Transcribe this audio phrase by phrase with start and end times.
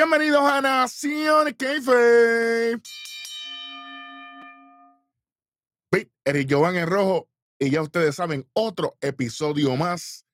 [0.00, 2.80] Bienvenidos a Nación Keife.
[6.24, 7.28] Eric Jovan en rojo
[7.58, 10.24] y ya ustedes saben, otro episodio más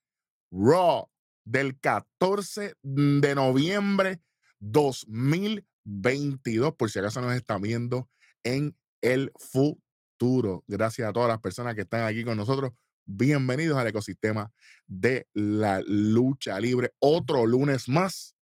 [0.52, 1.08] Raw
[1.44, 4.20] del 14 de noviembre
[4.60, 8.08] 2022, por si acaso nos están viendo
[8.44, 10.62] en el futuro.
[10.68, 12.70] Gracias a todas las personas que están aquí con nosotros.
[13.04, 14.52] Bienvenidos al ecosistema
[14.86, 16.94] de la lucha libre.
[17.00, 18.35] Otro lunes más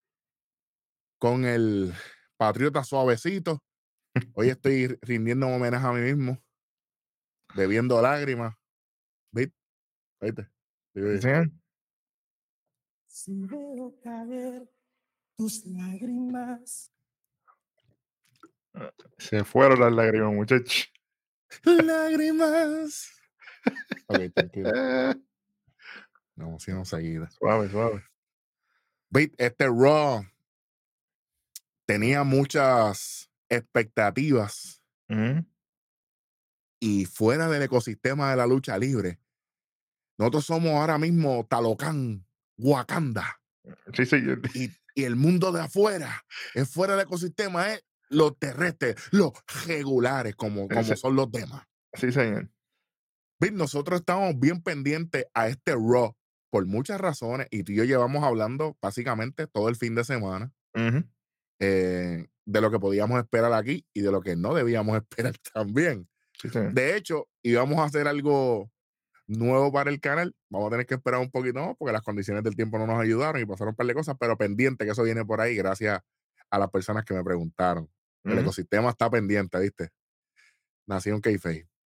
[1.24, 1.94] con el
[2.36, 3.64] Patriota Suavecito.
[4.34, 6.38] Hoy estoy rindiendo homenaje a mí mismo,
[7.54, 8.54] bebiendo lágrimas.
[9.32, 9.56] ¿Viste?
[10.20, 11.50] ¿Viste?
[13.06, 14.70] Si veo caer
[15.34, 16.92] tus lágrimas.
[19.16, 20.92] Se fueron las lágrimas, muchachos.
[21.64, 23.10] Lágrimas.
[24.08, 24.70] ok, tranquilo.
[26.34, 27.30] No, si no seguida.
[27.30, 28.04] Suave, suave.
[29.38, 30.22] Este Raw
[31.86, 34.82] tenía muchas expectativas
[36.80, 39.20] y fuera del ecosistema de la lucha libre,
[40.18, 42.26] nosotros somos ahora mismo Talocán,
[42.58, 43.40] Wakanda.
[43.94, 44.16] Sí, sí.
[44.54, 46.24] Y, y, el mundo de afuera,
[46.54, 49.32] es fuera del ecosistema, es los terrestres, los
[49.66, 51.66] regulares, como, como son los demás.
[51.94, 52.50] Sí, señor.
[53.52, 56.16] Nosotros estamos bien pendientes a este Raw
[56.50, 60.52] por muchas razones y tú y yo llevamos hablando básicamente todo el fin de semana.
[61.60, 66.08] Eh, de lo que podíamos esperar aquí y de lo que no debíamos esperar también.
[66.72, 68.70] De hecho, íbamos a hacer algo
[69.26, 70.34] nuevo para el canal.
[70.50, 73.00] Vamos a tener que esperar un poquito más porque las condiciones del tiempo no nos
[73.00, 76.00] ayudaron y pasaron un par de cosas, pero pendiente que eso viene por ahí gracias
[76.50, 77.88] a las personas que me preguntaron.
[78.24, 79.90] El ecosistema está pendiente, ¿viste?
[80.86, 81.30] Nación k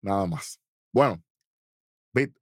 [0.02, 0.60] nada más.
[0.92, 1.22] Bueno,
[2.12, 2.36] Bit,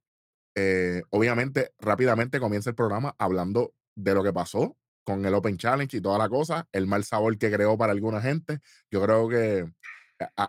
[0.55, 5.95] eh, obviamente rápidamente comienza el programa hablando de lo que pasó con el Open Challenge
[5.95, 8.59] y toda la cosa, el mal sabor que creó para alguna gente.
[8.91, 9.71] Yo creo que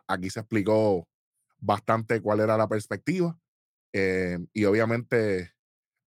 [0.09, 1.07] aquí se explicó
[1.59, 3.39] bastante cuál era la perspectiva.
[3.93, 5.53] Eh, y obviamente,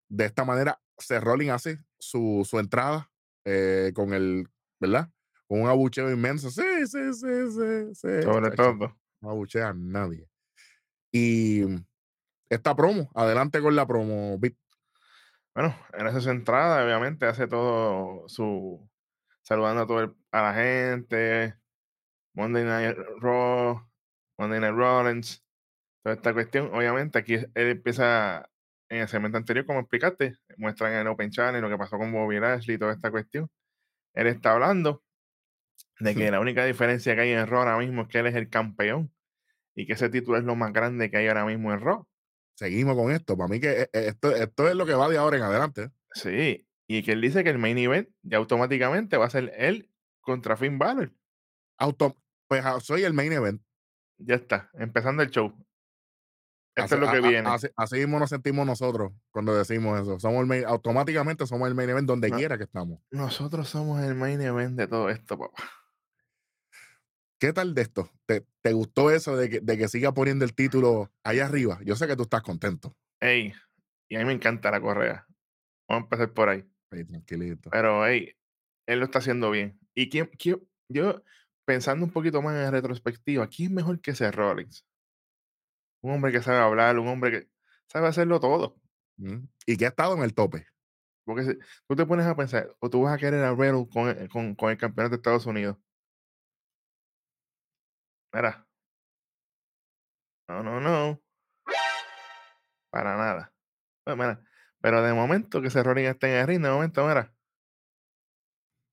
[0.09, 3.11] de esta manera, se Rolling hace su, su entrada
[3.45, 4.49] eh, con el,
[4.79, 5.09] ¿verdad?
[5.47, 6.49] Con un abucheo inmenso.
[6.49, 7.93] Sí, sí, sí, sí.
[7.93, 8.97] sí Sobre todo.
[9.21, 10.27] No abuchea a nadie.
[11.11, 11.63] Y
[12.49, 14.39] esta promo, adelante con la promo,
[15.55, 18.89] bueno, en esa entrada, obviamente, hace todo su.
[19.41, 21.55] saludando a, todo a la gente.
[22.33, 23.85] Monday Night Raw,
[24.37, 25.43] Monday Night Rollins.
[26.03, 28.49] Toda esta cuestión, obviamente, aquí él empieza
[28.89, 32.11] en el segmento anterior, como explicaste, muestran en el Open Channel lo que pasó con
[32.11, 33.49] Bobby Lashley y toda esta cuestión.
[34.13, 35.03] Él está hablando
[35.99, 38.35] de que la única diferencia que hay en Raw ahora mismo es que él es
[38.35, 39.13] el campeón
[39.75, 42.08] y que ese título es lo más grande que hay ahora mismo en Raw
[42.59, 43.37] seguimos con esto.
[43.37, 45.91] Para mí que eh, eh, esto, esto es lo que va de ahora en adelante.
[46.13, 49.89] Sí, y que él dice que el main event ya automáticamente va a ser él
[50.19, 51.13] contra Finn Balor.
[51.77, 52.17] Auto,
[52.47, 53.61] pues ah, soy el main event.
[54.17, 55.55] Ya está, empezando el show.
[56.75, 57.49] Esto es lo que viene.
[57.75, 60.19] Así, mismo nos sentimos nosotros cuando decimos eso.
[60.19, 62.99] Somos el main, automáticamente somos el main event donde quiera que estamos.
[63.11, 65.63] Nosotros somos el main event de todo esto, papá.
[67.39, 68.11] ¿Qué tal de esto?
[68.25, 71.79] ¿Te, te gustó eso de que, de que, siga poniendo el título ahí arriba?
[71.85, 72.97] Yo sé que tú estás contento.
[73.21, 73.53] Ey,
[74.09, 75.25] y a mí me encanta la correa.
[75.87, 76.65] Vamos a empezar por ahí.
[76.89, 77.69] tranquilito.
[77.69, 78.35] Pero, ey,
[78.87, 79.79] él lo está haciendo bien.
[79.95, 81.23] Y quién, quién, yo,
[81.65, 84.85] pensando un poquito más en retrospectiva, ¿quién es mejor que ese Rollins?
[86.01, 87.49] Un hombre que sabe hablar, un hombre que
[87.87, 88.75] sabe hacerlo todo.
[89.65, 90.67] Y que ha estado en el tope.
[91.25, 91.57] Porque si,
[91.87, 94.71] tú te pones a pensar, o tú vas a querer a Riddle con, con, con
[94.71, 95.77] el campeonato de Estados Unidos
[98.33, 98.67] Mira.
[100.47, 101.21] No, no, no.
[102.91, 103.53] Para nada.
[104.03, 104.17] Pues
[104.81, 107.33] pero de momento que ese Rollins esté en el ring, de momento, mira.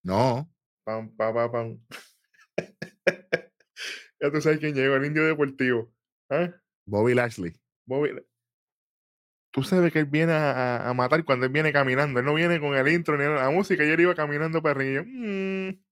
[0.02, 0.52] No.
[0.84, 1.80] Pam, pam, pam, pam.
[4.20, 5.92] ya tú sabes quién llegó, el indio deportivo.
[6.30, 6.52] ¿eh?
[6.86, 7.54] Bobby Lashley.
[7.86, 8.10] Bobby.
[9.52, 12.20] Tú sabes que él viene a, a, matar cuando él viene caminando.
[12.20, 13.84] Él no viene con el intro ni la música.
[13.84, 15.85] Y él iba caminando para el ring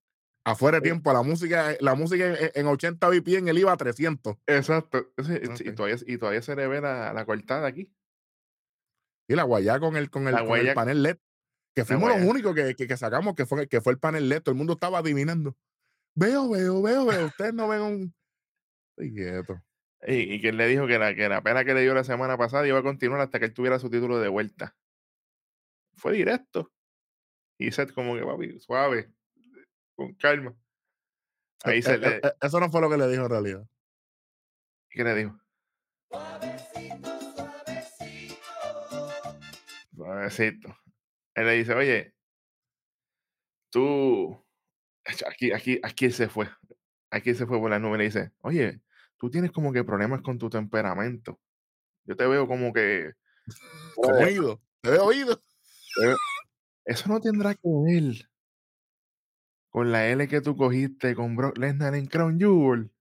[0.44, 4.36] afuera de tiempo, la música, la música en, 80 BPM él iba a 300.
[4.46, 5.12] Exacto.
[5.18, 7.90] Y, todavía, y, todavía, se le ve la, la cortada aquí.
[9.28, 11.16] Y la guayá con el, con el, panel LED.
[11.74, 14.42] Que fuimos los únicos que, que, sacamos, que fue, que fue el panel LED.
[14.42, 15.56] Todo el mundo estaba adivinando.
[16.14, 17.26] Veo, veo, veo, veo.
[17.26, 18.14] Ustedes no ven un.
[18.96, 19.60] quieto.
[20.06, 22.36] Y, y él le dijo que la, que la pena que le dio la semana
[22.36, 24.76] pasada iba a continuar hasta que él tuviera su título de vuelta.
[25.96, 26.70] Fue directo.
[27.58, 29.14] Y Seth como que, papi, suave
[29.94, 30.54] con calma.
[31.64, 32.20] Ahí se le...
[32.40, 33.66] Eso no fue lo que le dijo en realidad.
[34.90, 35.40] ¿Qué le dijo?
[36.10, 37.10] Suavecito,
[39.94, 40.76] suavecito.
[41.34, 42.14] Él le dice, oye,
[43.70, 44.44] tú,
[45.04, 46.48] Aquí, aquí, aquí se fue.
[47.10, 48.80] Aquí se fue por la nube y le dice, oye,
[49.18, 51.38] tú tienes como que problemas con tu temperamento.
[52.04, 53.12] Yo te veo como que...
[53.94, 54.62] Como oído.
[54.80, 55.42] Te veo oído.
[56.84, 58.28] Eso no tendrá que ver
[59.74, 62.92] con la L que tú cogiste con Brock Lesnar en Crown Jewel.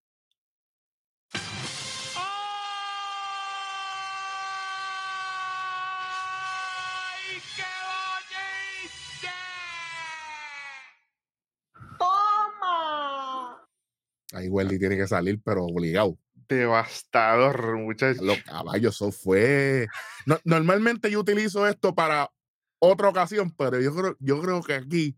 [14.34, 16.18] Ahí Welly tiene que salir, pero obligado.
[16.50, 18.24] Devastador, muchachos.
[18.24, 19.86] Los caballos, eso fue.
[20.44, 22.31] normalmente yo utilizo esto para
[22.80, 25.16] otra ocasión, pero yo creo, yo creo que aquí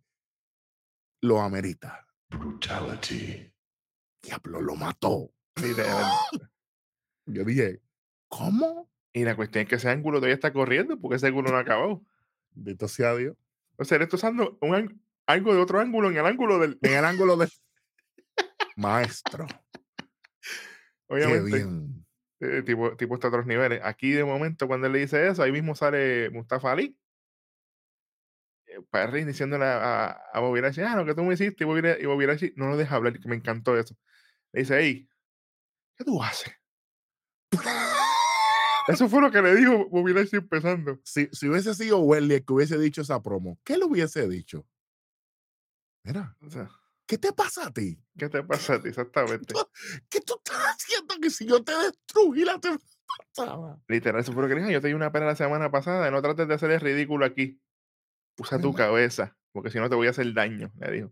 [1.25, 2.06] lo amerita.
[2.30, 3.51] Brutality.
[4.22, 5.31] Diablo, lo mató.
[7.25, 7.81] yo dije,
[8.27, 8.89] ¿cómo?
[9.13, 12.06] Y la cuestión es que ese ángulo todavía está corriendo porque ese ángulo no acabó.
[12.51, 13.36] Bendito sea Dios.
[13.77, 16.77] O sea, está usando un, algo de otro ángulo en el ángulo del.
[16.81, 17.50] En el ángulo del.
[18.75, 19.48] Maestro.
[21.07, 21.66] Obviamente.
[22.42, 23.81] Eh, tipo, tipo está a otros niveles.
[23.83, 26.98] Aquí de momento, cuando él le dice eso, ahí mismo sale Mustafa Ali.
[28.75, 31.81] Eh, Perry diciéndole a, a, Bobby Lashley, ah, lo que tú me hiciste, y Bobby,
[32.00, 33.95] y Bobby Lashley no lo deja hablar, que me encantó eso.
[34.51, 35.10] Le dice, hey,
[35.98, 36.54] ¿qué tú haces?
[38.88, 41.00] Eso fue lo que le dijo Bobby Lashley empezando.
[41.04, 44.68] Si, si hubiese sido Welly el que hubiese dicho esa promo, ¿qué le hubiese dicho?
[46.04, 46.69] Mira, o sea,
[47.07, 48.00] ¿Qué te pasa a ti?
[48.18, 49.54] ¿Qué te pasa a ti exactamente?
[50.10, 52.75] ¿Qué tú estás haciendo que si yo te destruí la te
[53.36, 53.80] pasaba?
[53.88, 54.74] Literal, eso fue lo que dije.
[54.74, 56.10] Yo te di una pena la semana pasada.
[56.10, 57.62] No trates de hacer el ridículo aquí.
[58.37, 61.11] Usa tu cabeza, porque si no te voy a hacer daño, le dijo.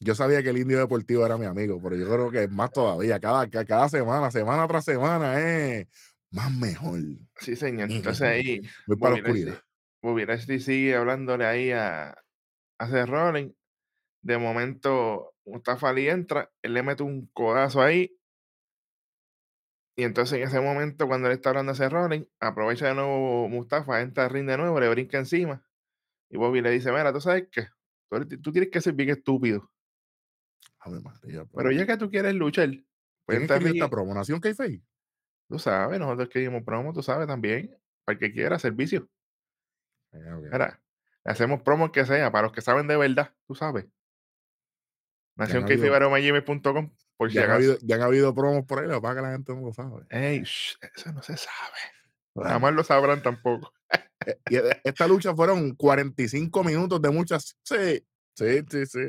[0.00, 2.70] Yo sabía que el indio deportivo era mi amigo, pero yo creo que es más
[2.70, 3.18] todavía.
[3.18, 5.88] Cada, cada semana, semana tras semana, es
[6.30, 7.00] más mejor.
[7.36, 7.90] Sí, señor.
[7.90, 8.60] Entonces ahí.
[8.86, 9.62] Voy para la oscuridad.
[10.00, 12.16] Bobby sigue hablándole ahí a,
[12.78, 13.52] a Seth Rollins
[14.22, 18.14] de momento, Mustafa Ali entra, él le mete un codazo ahí.
[19.96, 23.48] Y entonces en ese momento, cuando él está hablando de ese Rollins, aprovecha de nuevo
[23.48, 25.64] Mustafa, entra al ring de nuevo, le brinca encima.
[26.30, 27.68] Y Bobby le dice, mira, ¿tú sabes qué?
[28.42, 29.70] Tú, tienes que ser bien estúpido.
[31.54, 32.70] pero, ya que tú quieres luchar,
[33.26, 34.82] pues esta promo, Nación Kayfabe.
[35.48, 39.08] Tú sabes, nosotros queríamos promo, tú sabes también, para el que quiera servicio.
[40.12, 40.80] Mira,
[41.24, 43.86] hacemos promo que sea, para los que saben de verdad, tú sabes.
[45.36, 45.66] Nación
[47.16, 49.54] por si ya, han habido, ya han habido promos por ahí, lo que la gente
[49.54, 50.04] no lo sabe.
[50.10, 51.78] Ey, eso no se sabe.
[52.34, 53.72] Nada más lo sabrán tampoco.
[54.28, 57.56] E, esta lucha fueron 45 minutos de muchas.
[57.62, 59.00] Sí, sí, sí, sí.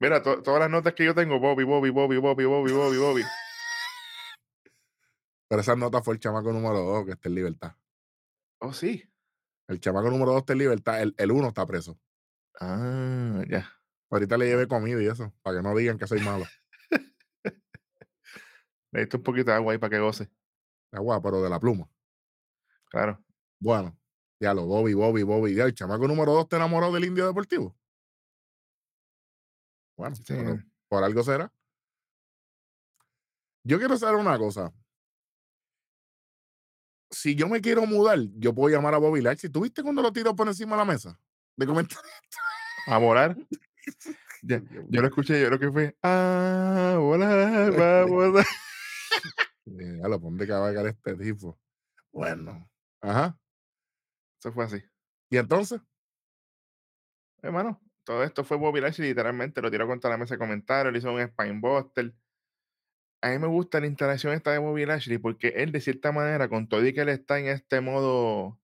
[0.00, 3.22] Mira, todas las notas que yo tengo, Bobby, Bobby, Bobby, Bobby, Bobby, Bobby, Bobby.
[5.48, 7.72] Pero esa nota fue el chamaco número 2 que está en libertad.
[8.58, 9.04] Oh, sí.
[9.68, 11.00] El chamaco número 2 está en libertad.
[11.00, 11.98] El, el uno está preso.
[12.60, 13.70] Ah, ya.
[14.10, 16.44] Ahorita le lleve comida y eso, para que no digan que soy malo.
[18.92, 20.30] Diste un poquito de agua ahí para que goce.
[20.92, 21.88] Agua, pero de la pluma.
[22.90, 23.23] Claro.
[23.64, 23.96] Bueno,
[24.38, 25.54] ya lo, Bobby, Bobby, Bobby.
[25.54, 27.74] Ya, el chamaco número dos te enamoró del indio deportivo.
[29.96, 30.14] Bueno,
[30.86, 31.50] por algo será.
[33.62, 34.70] Yo quiero saber una cosa.
[37.10, 39.50] Si yo me quiero mudar, yo puedo llamar a Bobby Lashley.
[39.50, 41.18] ¿Tú viste cuando lo tiró por encima de la mesa?
[41.56, 42.02] De comentar.
[42.86, 43.34] A morar.
[44.42, 48.46] yo lo escuché, yo lo que fue, ah, volar, va a volar.
[49.64, 51.58] Ya lo pone que va a este tipo.
[52.12, 52.68] Bueno,
[53.00, 53.38] ajá.
[54.44, 54.82] Eso fue así.
[55.30, 55.80] ¿Y entonces?
[57.40, 60.98] Hermano, todo esto fue Bobby Lashley, literalmente lo tiró contra la mesa de comentarios, le
[60.98, 62.12] hizo un Spinebuster.
[63.22, 66.46] A mí me gusta la interacción esta de Bobby Lashley porque él, de cierta manera,
[66.50, 68.60] con todo y que él está en este modo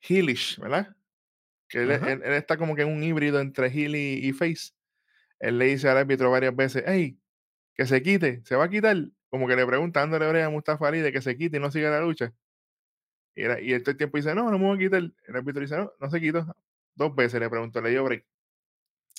[0.00, 0.96] heelish, ¿verdad?
[1.68, 1.90] que él,
[2.32, 4.72] está como que en un híbrido entre heel y, face.
[5.38, 7.20] Él le dice al árbitro varias veces, hey,
[7.74, 8.96] que se quite, se va a quitar.
[9.30, 11.90] Como que le pregunta, dándole a Mustafa Ali de que se quite y no siga
[11.90, 12.34] la lucha.
[13.38, 15.02] Y, y todo el tiempo dice, no, no me voy a quitar.
[15.26, 16.56] El árbitro dice, no, no se quita.
[16.96, 18.26] Dos veces le preguntó, le dio break.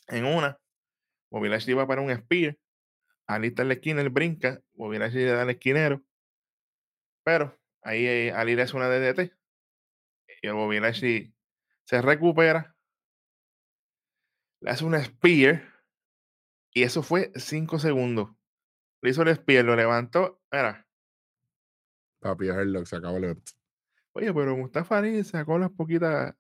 [0.10, 0.60] En una,
[1.32, 2.58] Bobby Lashley va para un spear.
[3.28, 4.62] Ali está en la esquina, él brinca.
[4.74, 6.04] Bobby Lashley le da al esquinero.
[7.24, 9.32] Pero ahí eh, Ali le hace una DDT.
[10.42, 11.34] Y el Bobby Lashley
[11.86, 12.76] se recupera,
[14.62, 15.64] le hace un spear
[16.74, 18.30] y eso fue 5 segundos.
[19.02, 20.86] Le hizo el spear, lo levantó, era.
[22.20, 23.52] Papi Herlock se acabó el evento.
[24.20, 26.36] Oye, pero Mustafa Ali sacó las poquitas,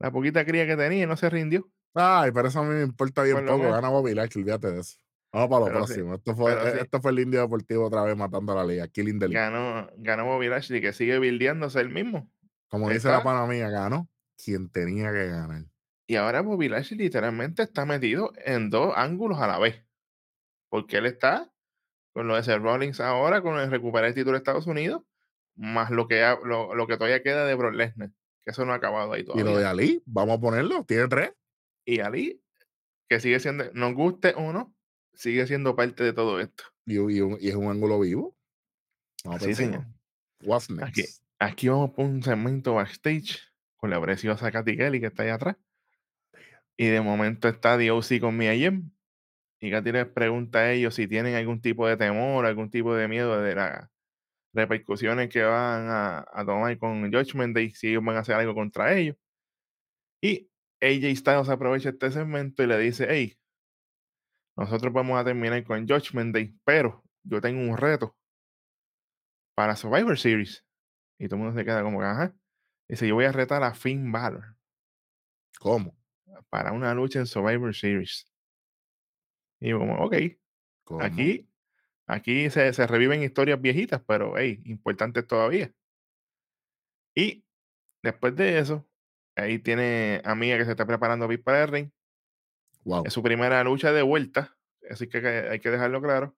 [0.00, 1.70] la poquita cría que tenía y no se rindió.
[1.94, 3.70] Ay, pero eso a mí me importa bien poco.
[3.70, 4.98] Gana Bobby Lashley, olvídate de eso.
[5.30, 6.14] Vamos para lo próximo.
[6.14, 8.88] esto, fue, e, esto fue el Indio Deportivo otra vez matando a la liga.
[8.88, 12.30] Killing the Ganó, ganó Bobby Lashley, que sigue bildeándose el mismo.
[12.68, 14.08] Como dice la pana mía, ganó
[14.42, 15.64] quien tenía que ganar.
[16.06, 19.84] Y ahora Bobby Lashley literalmente está metido en dos ángulos a la vez.
[20.70, 21.52] Porque él está
[22.14, 25.02] con lo de Seth Rollins ahora, con el recuperar el título de Estados Unidos,
[25.58, 28.10] más lo que, lo, lo que todavía queda de Brock Lesnar,
[28.44, 29.42] que eso no ha acabado ahí todavía.
[29.42, 31.32] Y lo de Ali, vamos a ponerlo, tiene tres.
[31.84, 32.40] Y Ali,
[33.08, 34.74] que sigue siendo, nos guste o no,
[35.14, 36.64] sigue siendo parte de todo esto.
[36.86, 38.36] Y, y, es un ángulo vivo.
[39.24, 39.84] Vamos sí, señor.
[40.42, 40.88] What's next?
[40.88, 41.04] Aquí,
[41.40, 43.40] aquí vamos por un segmento backstage
[43.76, 45.56] con la preciosa Katy Kelly que está ahí atrás.
[46.76, 48.92] Y de momento está DOC con Mia Yim.
[49.60, 53.08] Y Katy les pregunta a ellos si tienen algún tipo de temor, algún tipo de
[53.08, 53.88] miedo de las
[54.52, 58.54] repercusiones que van a, a tomar con Judgment Day, si ellos van a hacer algo
[58.54, 59.16] contra ellos.
[60.20, 60.50] Y
[60.80, 63.38] AJ Styles aprovecha este segmento y le dice, hey,
[64.56, 68.16] nosotros vamos a terminar con Judgment Day, pero yo tengo un reto
[69.54, 70.64] para Survivor Series.
[71.18, 72.34] Y todo el mundo se queda como que, ajá.
[72.88, 74.56] Dice, yo voy a retar a Finn Balor.
[75.60, 75.96] ¿Cómo?
[76.48, 78.32] Para una lucha en Survivor Series.
[79.60, 80.14] Y yo como, ok.
[81.00, 81.47] Aquí,
[82.08, 85.72] aquí se, se, reviven historias viejitas, pero, hey, importantes todavía.
[87.14, 87.44] Y
[88.02, 88.88] después de eso,
[89.36, 91.90] ahí tiene a Mía que se está preparando para el ring.
[92.84, 93.04] Wow.
[93.06, 94.56] Es su primera lucha de vuelta.
[94.90, 96.36] Así que hay que dejarlo claro.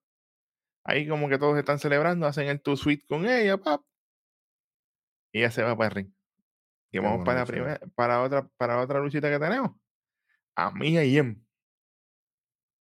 [0.85, 3.83] Ahí como que todos están celebrando, hacen el two suite con ella, pap.
[5.33, 6.15] Y ella se va para el ring.
[6.93, 9.73] Y vamos para, la primera, para, otra, para otra luchita que tenemos.
[10.57, 11.45] A Mia Yem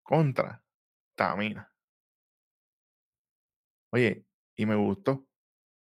[0.05, 0.63] contra
[1.17, 1.76] Tamina.
[3.97, 4.27] Oye,
[4.57, 5.27] y me gustó.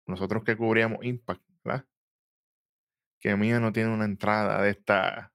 [0.08, 1.86] Nosotros que cubríamos Impact, ¿verdad?
[3.20, 5.34] Que Mia no tiene una entrada de esta,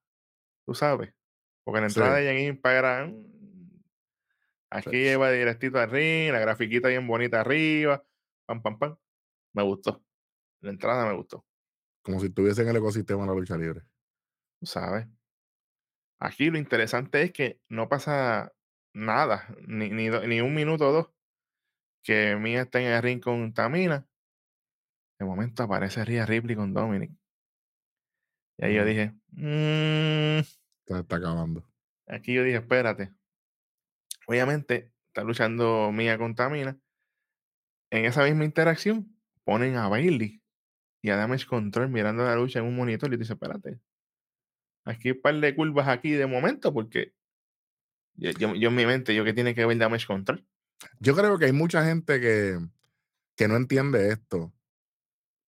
[0.65, 1.13] tú sabes.
[1.63, 3.07] Porque la entrada de ella en Impact era.
[3.07, 3.83] Mm,
[4.71, 8.03] aquí lleva directito al ring, la grafiquita bien bonita arriba.
[8.47, 8.97] Pam, pam, pam.
[9.53, 10.03] Me gustó.
[10.63, 11.45] La entrada me gustó.
[12.01, 13.83] Como si estuviese en el ecosistema de la lucha libre.
[14.59, 15.07] Tú sabes.
[16.19, 18.55] Aquí lo interesante es que no pasa
[18.95, 21.11] nada, ni, ni, ni un minuto o dos,
[22.03, 24.07] que Mia está en el ring con Tamina.
[25.19, 27.13] De momento aparece Rhea Ripley con Dominic.
[28.59, 31.67] Y ahí yo dije, mmm, está, está acabando.
[32.07, 33.13] Aquí yo dije, espérate.
[34.27, 36.79] Obviamente, está luchando Mia con Tamina.
[37.91, 40.43] En esa misma interacción, ponen a Bailey
[41.03, 43.81] y a Damage Control mirando la lucha en un monitor y dice, espérate.
[44.85, 47.15] Aquí un par de curvas aquí de momento, porque
[48.15, 50.47] yo, yo, yo en mi mente, yo que tiene que ver Damage Control.
[50.99, 52.59] Yo creo que hay mucha gente que,
[53.37, 54.53] que no entiende esto.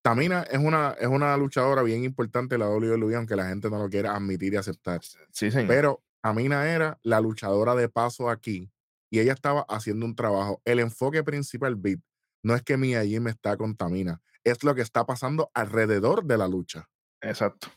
[0.02, 3.78] Tamina es una, es una luchadora bien importante de la WWE, aunque la gente no
[3.78, 5.00] lo quiera admitir y aceptar.
[5.30, 5.68] Sí, señor.
[5.68, 8.70] Pero Tamina era la luchadora de paso aquí
[9.10, 10.60] y ella estaba haciendo un trabajo.
[10.64, 12.00] El enfoque principal, Beat,
[12.42, 16.38] no es que Mia Jim está con Tamina, es lo que está pasando alrededor de
[16.38, 16.88] la lucha.
[17.20, 17.68] Exacto.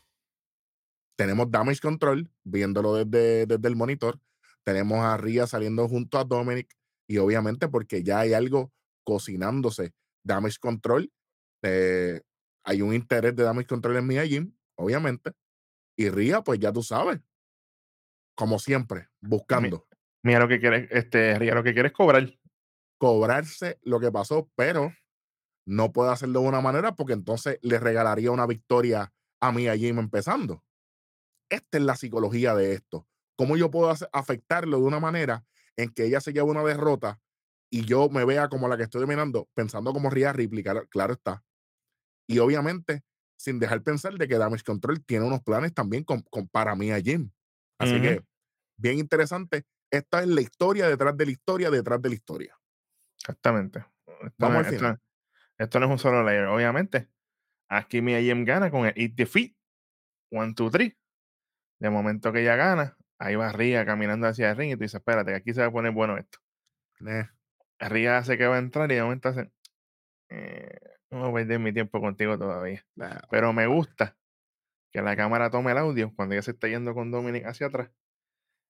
[1.16, 4.18] Tenemos Damage Control, viéndolo desde, desde el monitor.
[4.64, 6.74] Tenemos a Ria saliendo junto a Dominic.
[7.08, 8.72] Y obviamente porque ya hay algo
[9.04, 9.94] cocinándose.
[10.24, 11.12] Damage Control,
[11.62, 12.20] eh,
[12.64, 15.32] hay un interés de Damage Control en Mia Jim, obviamente.
[15.96, 17.20] Y Ria, pues ya tú sabes.
[18.34, 19.86] Como siempre, buscando.
[20.22, 22.36] Mira lo que quieres, este, Ria lo que quieres cobrar.
[22.98, 24.92] Cobrarse lo que pasó, pero
[25.66, 29.98] no puede hacerlo de una manera porque entonces le regalaría una victoria a Mia Jim
[29.98, 30.64] empezando.
[31.48, 33.06] Esta es la psicología de esto.
[33.36, 35.44] ¿Cómo yo puedo afectarlo de una manera
[35.76, 37.20] en que ella se lleve una derrota
[37.70, 41.44] y yo me vea como la que estoy dominando, pensando como Rhea Ripley, claro, está.
[42.28, 43.02] Y obviamente,
[43.38, 47.00] sin dejar pensar de que Damage Control tiene unos planes también con, para mí a
[47.00, 47.30] Jim.
[47.78, 48.24] Así que,
[48.76, 49.64] bien interesante.
[49.90, 52.58] Esta es la historia detrás de la historia detrás de la historia.
[53.18, 53.84] Exactamente.
[54.38, 55.00] Vamos al final.
[55.58, 57.08] Esto, no es un solo layer, obviamente.
[57.68, 59.52] Aquí Mia Jim gana con el Eat Defeat.
[60.30, 60.96] One, two, three.
[61.78, 64.96] De momento que ella gana, ahí va Ría caminando hacia el ring y tú dices,
[65.00, 66.38] espérate, que aquí se va a poner bueno esto.
[67.06, 67.28] Eh.
[67.78, 69.50] Ría hace que va a entrar y de momento hace,
[70.30, 70.80] eh,
[71.10, 72.84] no voy a perder mi tiempo contigo todavía.
[73.30, 74.16] Pero me gusta
[74.92, 77.90] que la cámara tome el audio cuando ella se está yendo con Dominic hacia atrás.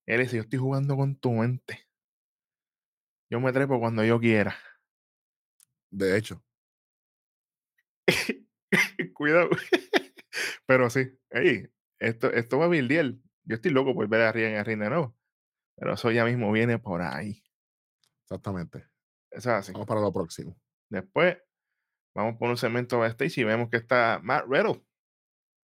[0.06, 1.86] Él dice, yo estoy jugando con tu mente.
[3.30, 4.56] Yo me trepo cuando yo quiera.
[5.90, 6.42] De hecho.
[9.14, 9.50] Cuidado.
[10.66, 13.14] Pero sí, hey, esto, esto va a bildear.
[13.46, 15.16] Yo estoy loco por ver a Ria en el ring de nuevo.
[15.76, 17.42] Pero eso ya mismo viene por ahí.
[18.22, 18.86] Exactamente.
[19.30, 19.72] Eso es así.
[19.72, 20.56] Vamos para lo próximo.
[20.88, 21.38] Después,
[22.14, 24.82] vamos por un segmento backstage y vemos que está Matt Riddle.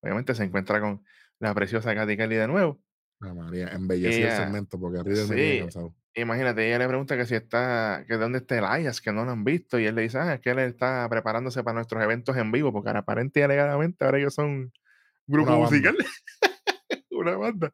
[0.03, 1.05] Obviamente se encuentra con
[1.39, 2.81] la preciosa Katy Kelly de nuevo.
[3.21, 5.95] La María, embelleció el segmento porque Riddle sí, me cansado.
[6.15, 9.45] Imagínate, ella le pregunta que si está, que dónde está Elias, que no lo han
[9.45, 12.53] visto, y él le dice, ah, es que él está preparándose para nuestros eventos en
[12.53, 14.73] vivo, porque aparentemente y alegadamente ahora ellos son
[15.27, 15.97] grupo musical.
[17.23, 17.73] una banda.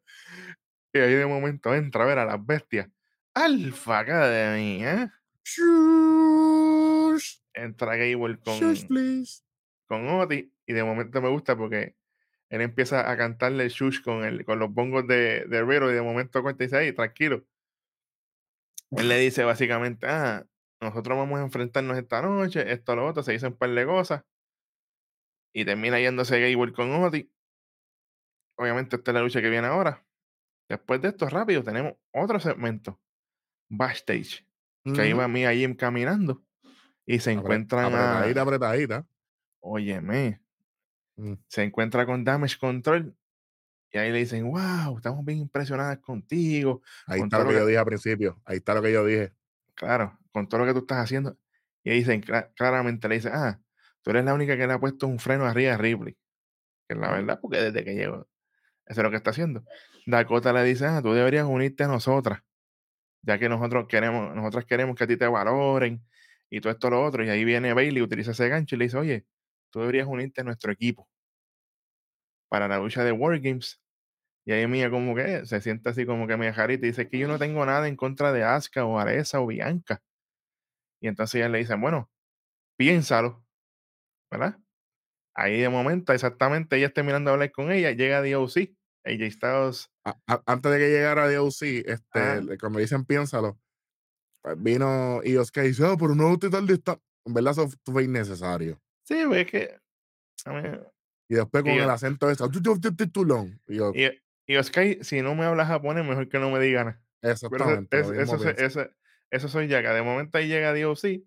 [0.93, 2.89] Y ahí de momento entra a ver a las bestias.
[3.35, 5.09] Alfa Academy, ¿eh?
[5.45, 7.39] Shush.
[7.55, 9.43] Entra Gable con, Shush, please.
[9.87, 11.97] con Oti y de momento me gusta porque
[12.51, 16.03] él empieza a cantarle shush con, el, con los bongos de, de Riddle y de
[16.03, 17.45] momento cuenta y dice, ahí, tranquilo.
[18.91, 20.47] Él le dice básicamente, ah,
[20.81, 24.25] nosotros vamos a enfrentarnos esta noche, esto, lo otro, se dicen un par de cosas.
[25.53, 27.31] Y termina yéndose Gable con Oti.
[28.59, 30.05] Obviamente esta es la lucha que viene ahora.
[30.69, 33.01] Después de esto, rápido, tenemos otro segmento.
[33.71, 34.45] Backstage.
[34.85, 36.43] Que ahí va Mia Jim caminando.
[37.07, 38.19] Y se Apre- encuentran a...
[38.19, 39.07] Apretadita, apretadita.
[39.61, 40.41] Óyeme,
[41.17, 41.35] Mm.
[41.49, 43.13] se encuentra con Damage Control.
[43.91, 46.81] Y ahí le dicen, wow, estamos bien impresionadas contigo.
[47.07, 48.41] Ahí Con está lo que lo yo dije al principio.
[48.45, 49.33] Ahí está lo que yo dije.
[49.75, 51.37] Claro, con todo lo que tú estás haciendo.
[51.83, 53.61] Y ahí dicen, cla- claramente le dicen, ah,
[54.03, 56.15] tú eres la única que le ha puesto un freno arriba a Ripley.
[56.87, 57.17] Que es la Ujú.
[57.17, 58.29] verdad, porque desde que llegó,
[58.89, 59.65] eso es lo que está haciendo.
[60.07, 62.43] Dakota le dice, ah, tú deberías unirte a nosotras,
[63.23, 66.03] ya que nosotros queremos, nosotras queremos que a ti te valoren
[66.51, 67.25] y todo esto lo otro.
[67.25, 69.27] Y ahí viene Bailey, utiliza ese gancho y le dice, oye,
[69.71, 71.09] tú deberías unirte a nuestro equipo
[72.49, 73.81] para la lucha de War Games.
[74.47, 77.19] Y ahí Mía como que se siente así como que me jarita y dice que
[77.19, 80.03] yo no tengo nada en contra de Asuka o Aresa o Bianca.
[81.01, 82.11] Y entonces ella le dice, bueno,
[82.79, 83.45] piénsalo,
[84.31, 84.59] ¿verdad?
[85.35, 88.71] Ahí de momento, exactamente, ella está mirando a hablar con ella, llega DOC,
[89.09, 92.41] AJ Styles, A- a- antes de que llegara DOC, este, Ah.
[92.61, 93.59] cuando dicen piénsalo,
[94.43, 97.03] pues vino y Oscar dice, oh, pero no estoy tan distante.
[97.27, 98.81] En verdad, eso fue innecesario.
[99.05, 99.81] sí, pues es que,
[100.45, 100.69] a mí,
[101.31, 102.43] Y después con Y- el acento ese.
[103.67, 104.11] Y yo, y,
[104.47, 107.03] y Oscar, si no me habla japonés, mejor que no me diga nada.
[107.21, 108.01] Eso, exactamente.
[108.03, 108.91] lo es- eso, eso,
[109.31, 111.23] eso soy ya, que de momento ahí llega DOC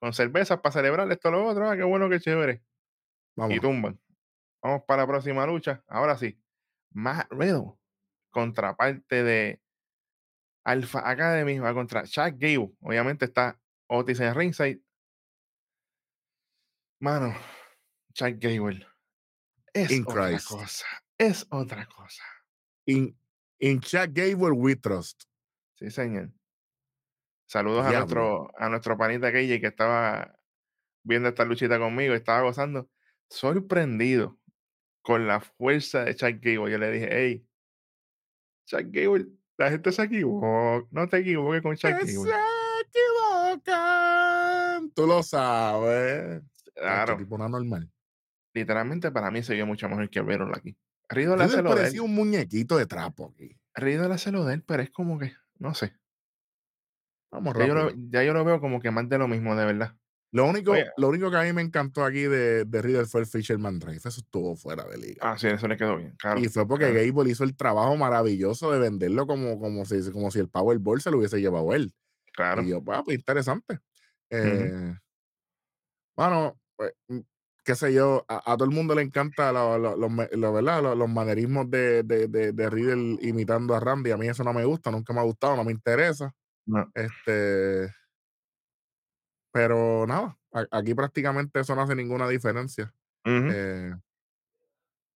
[0.00, 2.62] con cervezas para celebrar esto lo otro, ah, qué bueno, qué chévere.
[3.36, 3.56] Vamos.
[3.56, 3.98] y tumban.
[4.62, 5.82] Vamos para la próxima lucha.
[5.88, 6.38] Ahora sí,
[6.92, 7.72] Matt Riddle,
[8.30, 9.62] contraparte de
[10.64, 12.72] Alpha Academy, va contra Chad Gable.
[12.80, 14.82] Obviamente está Otis en ringside.
[17.00, 17.34] Mano,
[18.12, 18.86] Chad Gable
[19.72, 20.48] es In otra Christ.
[20.48, 20.86] cosa.
[21.18, 22.22] Es otra cosa.
[22.86, 23.16] In,
[23.58, 25.24] in Chuck Gable we trust.
[25.74, 26.30] Sí, señor.
[27.46, 30.38] Saludos a nuestro, a nuestro panita KJ que estaba
[31.02, 32.88] viendo esta luchita conmigo y estaba gozando.
[33.28, 34.39] Sorprendido
[35.02, 36.70] con la fuerza de Chad Gable.
[36.70, 37.46] Yo le dije, hey,
[38.66, 39.26] Chad Gable,
[39.58, 40.88] la gente se equivocó.
[40.90, 42.06] No te equivoques con Que Gable.
[42.06, 42.30] se
[43.60, 44.90] equivocan.
[44.92, 46.42] Tú lo sabes.
[46.42, 47.90] Tacho, Claro, tipo una normal.
[48.54, 50.76] literalmente para mí se vio mucho mejor que Riddle aquí.
[51.08, 52.00] Riddle hace lo de él.
[52.00, 53.56] un muñequito de trapo aquí.
[53.74, 55.94] Riddle hace lo de él, pero es como que, no sé.
[57.32, 59.64] Vamos Ya yo, lo, ya yo lo veo como que más de lo mismo, de
[59.66, 59.96] verdad.
[60.32, 60.86] Lo único, Oye.
[60.96, 63.96] lo único que a mí me encantó aquí de, de Riddle fue el Fisherman Drive.
[63.96, 65.16] Eso estuvo fuera de liga.
[65.22, 66.14] Ah, sí, eso le quedó bien.
[66.18, 66.38] Claro.
[66.40, 67.00] y fue porque claro.
[67.06, 71.10] Gable hizo el trabajo maravilloso de venderlo como, como, si, como si el Powerball se
[71.10, 71.92] lo hubiese llevado él.
[72.32, 72.62] Claro.
[72.62, 73.80] Y yo, "Ah, pues interesante.
[74.30, 74.94] Eh,
[76.16, 77.20] Bueno, pues, mm,
[77.64, 80.82] qué sé yo, a, a todo el mundo le encanta lo- lo- ¿verdad?
[80.82, 84.10] Lo- los manerismos de, de, de, de Riddle imitando a Randy.
[84.10, 86.32] A mí eso no me gusta, nunca me ha gustado, no me interesa.
[86.66, 86.90] No.
[86.94, 87.92] Este,
[89.52, 90.38] pero nada,
[90.70, 92.92] aquí prácticamente eso no hace ninguna diferencia.
[93.24, 93.92] Eh,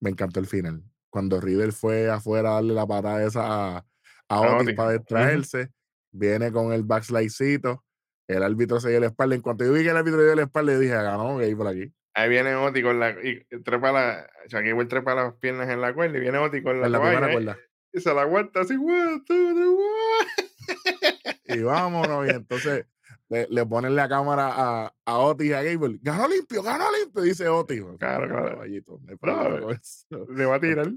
[0.01, 0.83] me encantó el final.
[1.11, 3.87] Cuando Riddle fue afuera a darle la patada esa a,
[4.29, 5.71] a Otis para distraerse,
[6.13, 7.85] viene con el backslidecito,
[8.29, 9.35] el árbitro se dio la espalda.
[9.37, 11.69] En cuanto yo vi que el árbitro dio la espalda, yo dije, ganó Gable por
[11.69, 11.93] aquí.
[12.17, 13.11] Ahí viene Oti con la.
[13.11, 14.31] Y trepa la.
[14.47, 16.87] O sea, que igual trepa las piernas en la cuerda y viene Oti con la
[16.87, 17.33] En la primera toalla.
[17.33, 17.45] ¿eh?
[17.45, 17.59] cuerda.
[17.93, 18.75] Y se la aguanta así.
[18.77, 21.61] "One, two, three, one".
[21.61, 22.27] Y vámonos.
[22.27, 22.87] y entonces
[23.29, 25.99] le, le ponen la cámara a, a Otis y a Gable.
[26.03, 27.83] Ganó limpio, ganó limpio, dice Otis.
[27.99, 28.51] Claro, claro.
[28.51, 30.27] Caballito, no eso.
[30.35, 30.91] Le va a tirar.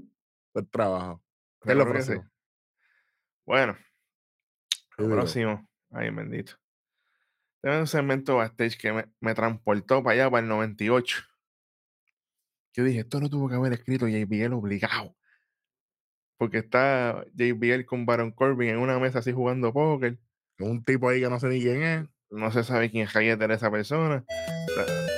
[0.54, 1.22] Buen trabajo.
[1.62, 1.90] ¿Qué es lo sí.
[1.90, 2.30] próximo?
[3.46, 3.76] Bueno,
[4.98, 5.68] lo próximo.
[5.90, 6.52] Ay, bendito.
[7.62, 11.18] Tengo un segmento backstage que me, me transportó para allá, para el 98.
[12.74, 15.16] Yo dije, esto lo tuvo que haber escrito JBL obligado.
[16.36, 20.18] Porque está JBL con Baron Corbin en una mesa así jugando póker.
[20.60, 22.08] Un tipo ahí que no sé ni quién es.
[22.30, 24.24] No se sabe quién es de esa persona.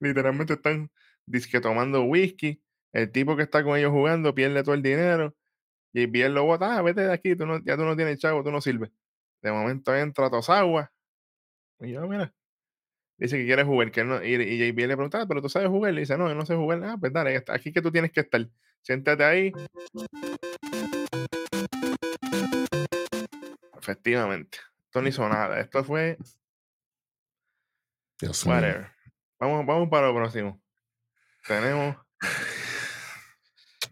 [0.00, 0.90] Literalmente están
[1.26, 2.62] disque tomando whisky.
[2.92, 5.34] El tipo que está con ellos jugando pierde todo el dinero.
[5.92, 8.44] Y bien lo bota, ah, vete de aquí, tú no, ya tú no tienes chavo,
[8.44, 8.90] tú no sirves.
[9.42, 10.92] De momento entra Tosawa.
[11.80, 12.34] Y yo, mira,
[13.18, 13.90] dice que quiere jugar.
[13.90, 15.94] Que no, y, y JB le pregunta, "Ah, pero tú sabes jugar.
[15.94, 16.82] Le dice, no, yo no sé jugar.
[16.84, 18.46] Ah, pues dale, aquí que tú tienes que estar.
[18.82, 19.52] Siéntate ahí.
[23.88, 24.58] Efectivamente.
[24.84, 25.60] Esto no hizo nada.
[25.60, 26.18] Esto fue
[28.20, 28.54] Dios mío.
[28.54, 28.90] whatever.
[29.40, 30.60] Vamos, vamos para lo próximo.
[31.46, 31.96] tenemos.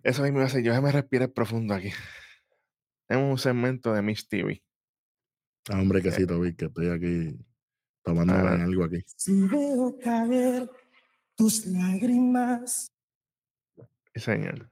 [0.03, 1.93] Eso mismo hace, yo me respire profundo aquí.
[3.09, 4.63] Tenemos un segmento de Miss TV.
[5.71, 7.39] Ah, hombre, que sí, Toby, que estoy aquí
[8.03, 9.03] tomándome en algo aquí.
[9.17, 10.71] Si veo caer
[11.35, 12.93] tus lágrimas.
[14.15, 14.71] Sí, señor.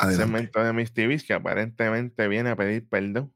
[0.00, 0.24] Adelante.
[0.24, 3.34] Segmento de Miss TV que aparentemente viene a pedir perdón.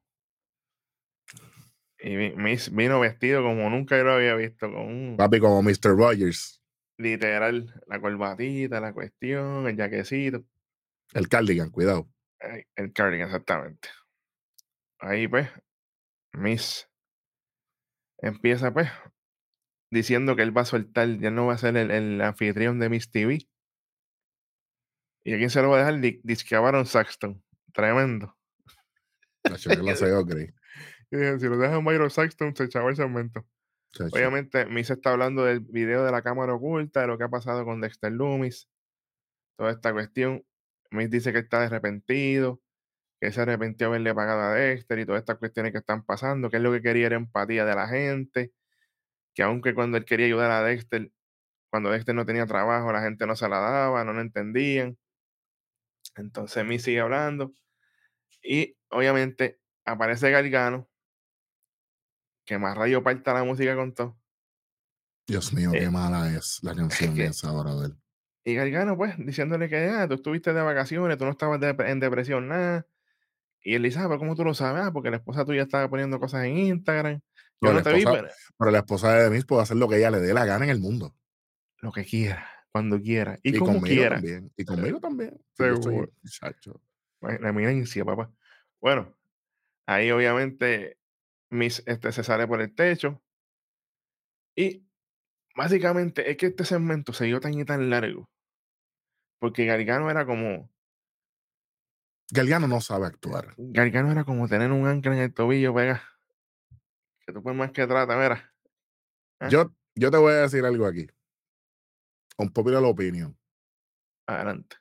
[1.98, 5.96] Y Miss vino vestido como nunca yo lo había visto, con un Papi, como Mr.
[5.96, 6.62] Rogers,
[6.98, 10.44] literal, la corbatita, la cuestión, el jaquecito,
[11.12, 12.08] el cardigan, cuidado.
[12.76, 13.88] el cardigan, exactamente.
[15.00, 15.48] Ahí pues,
[16.32, 16.88] Miss
[18.18, 18.88] empieza pues
[19.90, 22.88] diciendo que él va a soltar, ya no va a ser el, el anfitrión de
[22.88, 23.48] Miss TV.
[25.24, 26.00] ¿Y a quién se lo va a dejar?
[26.00, 27.42] Di- Disque a Baron Saxton.
[27.72, 28.36] Tremendo.
[31.10, 33.46] Y dije, si lo dejan Byron Saxton, se echaba el segmento.
[34.16, 37.64] Obviamente, Miss está hablando del video de la cámara oculta, de lo que ha pasado
[37.64, 38.68] con Dexter Loomis,
[39.56, 40.44] toda esta cuestión.
[40.90, 42.60] Miss dice que está arrepentido,
[43.20, 46.56] que se arrepintió haberle pagado a Dexter y todas estas cuestiones que están pasando, que
[46.56, 48.52] es lo que quería era empatía de la gente,
[49.34, 51.10] que aunque cuando él quería ayudar a Dexter,
[51.70, 54.96] cuando Dexter no tenía trabajo, la gente no se la daba, no lo entendían.
[56.16, 57.52] Entonces Miss sigue hablando
[58.42, 60.88] y obviamente aparece Gargano,
[62.44, 64.18] que más rayo parta la música con todo.
[65.26, 67.96] Dios mío, qué eh, mala es la canción que- esa ahora de él.
[68.46, 71.98] Y Gargano, pues, diciéndole que ah, tú estuviste de vacaciones, tú no estabas de- en
[71.98, 72.86] depresión, nada.
[73.62, 74.82] Y él dice, ah, pero ¿cómo tú lo sabes?
[74.84, 77.20] Ah, porque la esposa tuya estaba poniendo cosas en Instagram.
[77.62, 79.96] Yo No, no te vi, pero Pero la esposa de Demis puede hacer lo que
[79.96, 81.16] ella le dé la gana en el mundo.
[81.80, 84.16] lo que quiera, cuando quiera y, Y, como quiera.
[84.16, 84.52] también.
[84.56, 85.40] Y conmigo también.
[85.52, 86.10] Seguro.
[87.20, 88.34] La eminencia, papá.
[88.80, 89.16] Bueno,
[89.86, 90.98] ahí obviamente
[91.50, 93.22] Miss este, se sale por el techo.
[94.56, 94.84] Y
[95.54, 98.28] básicamente es que este segmento se dio tan y tan largo.
[99.38, 100.68] Porque Gargano era como.
[102.32, 103.54] Galgano no sabe actuar.
[103.56, 106.02] Gargano era como tener un ancla en el tobillo, pega.
[107.24, 108.52] Que tú por más que trata, mira.
[109.38, 109.48] Ah.
[109.48, 111.06] Yo, yo te voy a decir algo aquí.
[112.38, 113.38] Un popular opinion.
[114.26, 114.76] Adelante.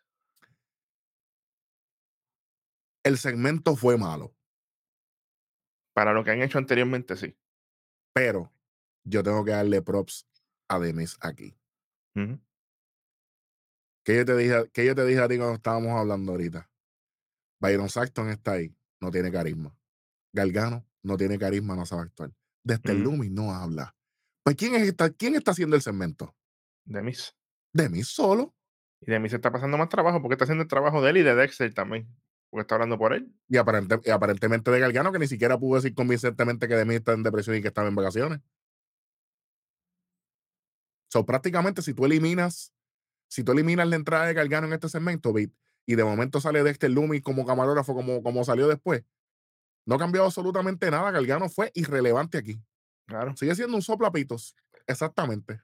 [3.04, 4.34] El segmento fue malo,
[5.94, 7.38] Para lo que han hecho anteriormente, sí.
[8.14, 8.52] pero
[9.06, 10.26] yo tengo que darle props
[10.70, 11.56] a Demis aquí.
[12.16, 12.40] Ujú.
[14.06, 16.70] ¿Qué yo te dije, qué yo te dije a ti cuando estábamos hablando ahorita?
[17.62, 19.78] Byron Saxton está ahí, no tiene carisma.
[20.34, 22.34] Galgano no tiene carisma, no sabe actuar.
[22.64, 23.02] Desde el.
[23.04, 23.96] Lumi no habla.
[24.44, 26.36] Pues ¿quién, es esta, ¿quién está haciendo el segmento?
[27.74, 27.84] De.
[27.84, 28.54] Demis solo.
[29.02, 31.24] Y de Miss está pasando más trabajo porque está haciendo el trabajo de él y
[31.24, 32.08] de Dexter también.
[32.50, 33.34] Porque está hablando por él.
[33.50, 37.14] Y, aparente- y aparentemente de Galgano, que ni siquiera pudo decir convincentemente que Demis está
[37.14, 38.40] en depresión y que estaba en vacaciones.
[41.12, 42.74] So, prácticamente, si tú eliminas,
[43.30, 45.54] si tú eliminas la entrada de Galgano en este segmento, Bit,
[45.86, 49.04] y de momento sale Dexter Lumi como camarógrafo, como, como salió después,
[49.86, 51.12] no cambió absolutamente nada.
[51.12, 52.62] Galgano fue irrelevante aquí.
[53.06, 53.36] Claro.
[53.36, 54.56] Sigue siendo un soplapitos.
[54.88, 55.62] Exactamente.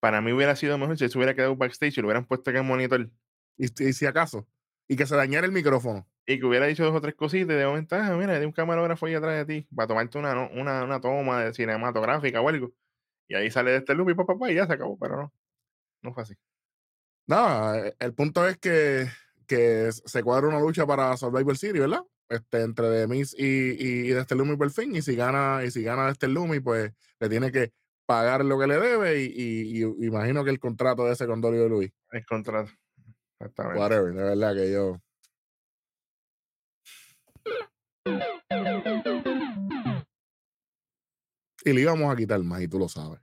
[0.00, 2.56] Para mí hubiera sido mejor si se hubiera quedado backstage y lo hubieran puesto en
[2.56, 3.10] el monitor.
[3.56, 4.48] Y, si- y si acaso.
[4.88, 6.08] Y que se dañara el micrófono.
[6.26, 8.52] Y que hubiera dicho dos o tres cositas y de momento, ah, mira, hay un
[8.52, 12.72] camarógrafo ahí atrás de ti para tomarte una, una, una toma de cinematográfica o algo.
[13.28, 15.34] Y ahí sale de este loop y papá, y ya se acabó, pero no.
[16.02, 16.34] No fue así.
[17.26, 19.06] No, eh, el punto es que,
[19.46, 22.02] que se cuadra una lucha para Survivor Series, ¿verdad?
[22.28, 24.94] Este, entre The Miz y, y, y Dexter Lumis por fin.
[24.96, 27.72] Y si gana, y si gana Dexter Lumis, pues le tiene que
[28.10, 29.22] pagar lo que le debe.
[29.22, 31.92] Y, y- y imagino que el contrato de ese con Dolly Luis.
[32.10, 32.72] El contrato.
[33.38, 33.78] Exactamente.
[33.78, 35.00] Whatever, de verdad que yo.
[41.64, 43.20] Y le íbamos a quitar más, y tú lo sabes.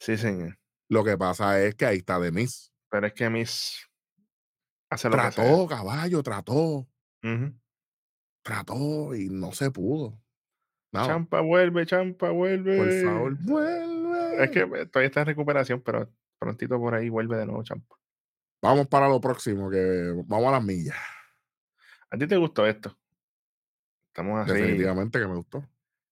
[0.00, 0.56] Sí, señor.
[0.88, 2.72] Lo que pasa es que ahí está The Miz.
[2.90, 3.86] Pero es que Miss
[4.90, 5.30] hace lo que sea.
[5.32, 6.88] Trató, caballo, trató,
[8.44, 10.22] trató y no se pudo.
[10.92, 12.78] Champa vuelve, Champa vuelve.
[12.78, 14.44] Por favor, vuelve.
[14.44, 17.96] Es que todavía está en recuperación, pero prontito por ahí vuelve de nuevo Champa.
[18.62, 20.96] Vamos para lo próximo, que vamos a las millas.
[22.10, 22.96] ¿A ti te gustó esto?
[24.08, 24.60] Estamos así.
[24.60, 25.68] Definitivamente que me gustó.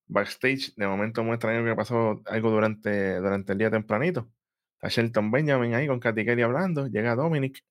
[0.06, 4.30] backstage, de momento muestran que pasó algo durante, durante el día tempranito.
[4.74, 7.64] Está Shelton Benjamin ahí con Katy Kelly hablando, llega Dominic.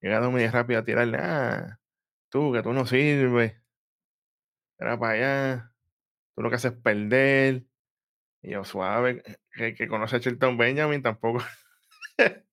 [0.00, 1.80] Llega Dominic rápido a tirarle, ah,
[2.28, 3.61] tú que tú no sirves.
[4.82, 5.74] Era para allá.
[6.34, 7.64] Tú lo que haces es perder.
[8.42, 9.22] Y yo, suave,
[9.54, 11.40] que, que conoce a Shelton Benjamin tampoco.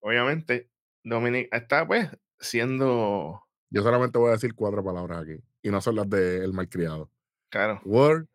[0.00, 0.70] Obviamente,
[1.02, 5.42] Dominic está pues siendo, Yo solamente voy a decir cuatro palabras aquí.
[5.62, 7.10] Y no son las del malcriado.
[7.48, 8.28] claro, World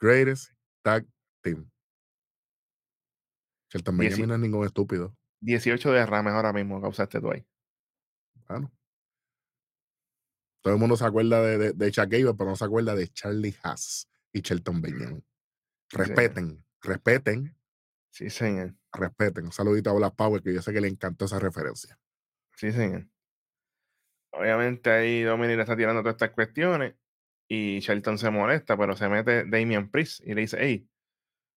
[0.00, 1.06] Greatest Tag
[1.42, 1.70] Team.
[3.68, 5.14] Shelton Benjamin no es ningún estúpido.
[5.40, 7.46] 18 derrames ahora mismo causaste tú ahí.
[8.48, 8.72] Bueno.
[10.62, 13.08] Todo el mundo se acuerda de, de, de Chuck Gable, pero no se acuerda de
[13.08, 15.24] Charlie Haas y Shelton Benjamin.
[15.90, 17.56] Respeten, respeten.
[18.10, 18.74] Sí, señor.
[18.92, 19.46] Respeten.
[19.46, 21.98] Un saludito a Black Power, que yo sé que le encantó esa referencia.
[22.56, 23.08] Sí, señor.
[24.32, 26.94] Obviamente ahí Dominic le está tirando todas estas cuestiones
[27.48, 30.88] y Shelton se molesta, pero se mete Damian Priest y le dice, hey,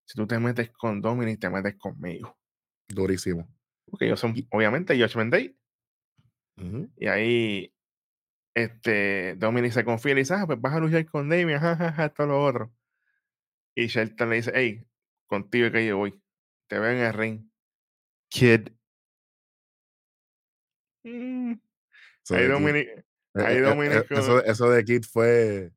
[0.05, 2.37] si tú te metes con Dominic, te metes conmigo.
[2.87, 3.47] Durísimo.
[3.85, 5.57] Porque ellos son, obviamente, Judgment Day.
[6.97, 7.72] Y ahí
[8.55, 11.93] este, Dominic se confía y le dice, ah, pues vas a luchar con Damian, jajaja,
[11.93, 12.73] ja, esto lo otro.
[13.75, 14.85] Y Shelton le dice, hey,
[15.27, 16.21] contigo que yo voy.
[16.67, 17.49] Te veo en el ring.
[18.29, 18.69] Kid.
[21.03, 21.53] Mm.
[22.29, 22.87] Ahí Dominic,
[23.35, 25.71] ahí Eh, eh, Dominic eh, eso, eso de Kid fue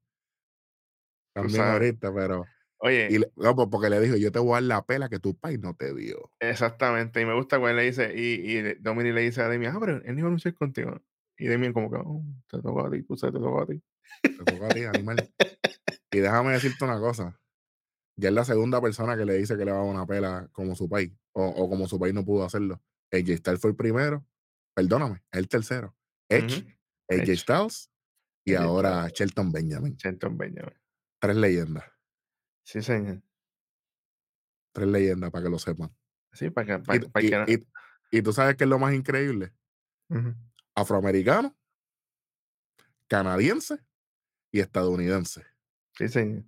[1.35, 2.45] también ahorita, pero.
[2.79, 5.35] Oye, Y no, porque le dijo, yo te voy a dar la pela que tu
[5.35, 6.31] país no te dio.
[6.41, 7.21] exactamente.
[7.21, 9.81] Y me gusta cuando él le dice, y, y Dominic le dice a Damian, ah,
[9.81, 11.01] pero él no iba a luchar contigo.
[11.39, 13.83] Y Damian como que, oh, te toca a ti, tú sabes, te toca a ti.
[14.23, 15.31] Te tocó a ti, animal.
[16.11, 17.39] Y déjame decirte una cosa.
[18.19, 20.49] Ya es la segunda persona que le dice que le va a dar una pela
[20.53, 21.13] como su país.
[21.33, 22.83] O, o como su país no pudo hacerlo.
[23.13, 24.25] AJ Styles fue el primero.
[24.75, 25.95] Perdóname, es el tercero.
[26.31, 26.65] Edge.
[27.11, 27.37] AJ Edge.
[27.37, 27.91] Styles
[28.45, 29.97] y AJ ahora Shelton Benjamin.
[29.97, 30.75] Shelton Benjamin.
[31.21, 31.85] Tres leyendas.
[32.65, 33.23] Sí, señor.
[34.73, 35.95] Tres leyendas para que lo sepan.
[36.33, 37.67] Sí, para que, Y, para, y- que no- y-
[38.19, 39.53] y tú sabes que es lo más increíble.
[40.09, 40.35] Ujú.
[40.77, 41.57] Afroamericano,
[43.09, 43.79] canadiense
[44.53, 45.45] y estadounidense.
[45.97, 46.45] Sí, señor.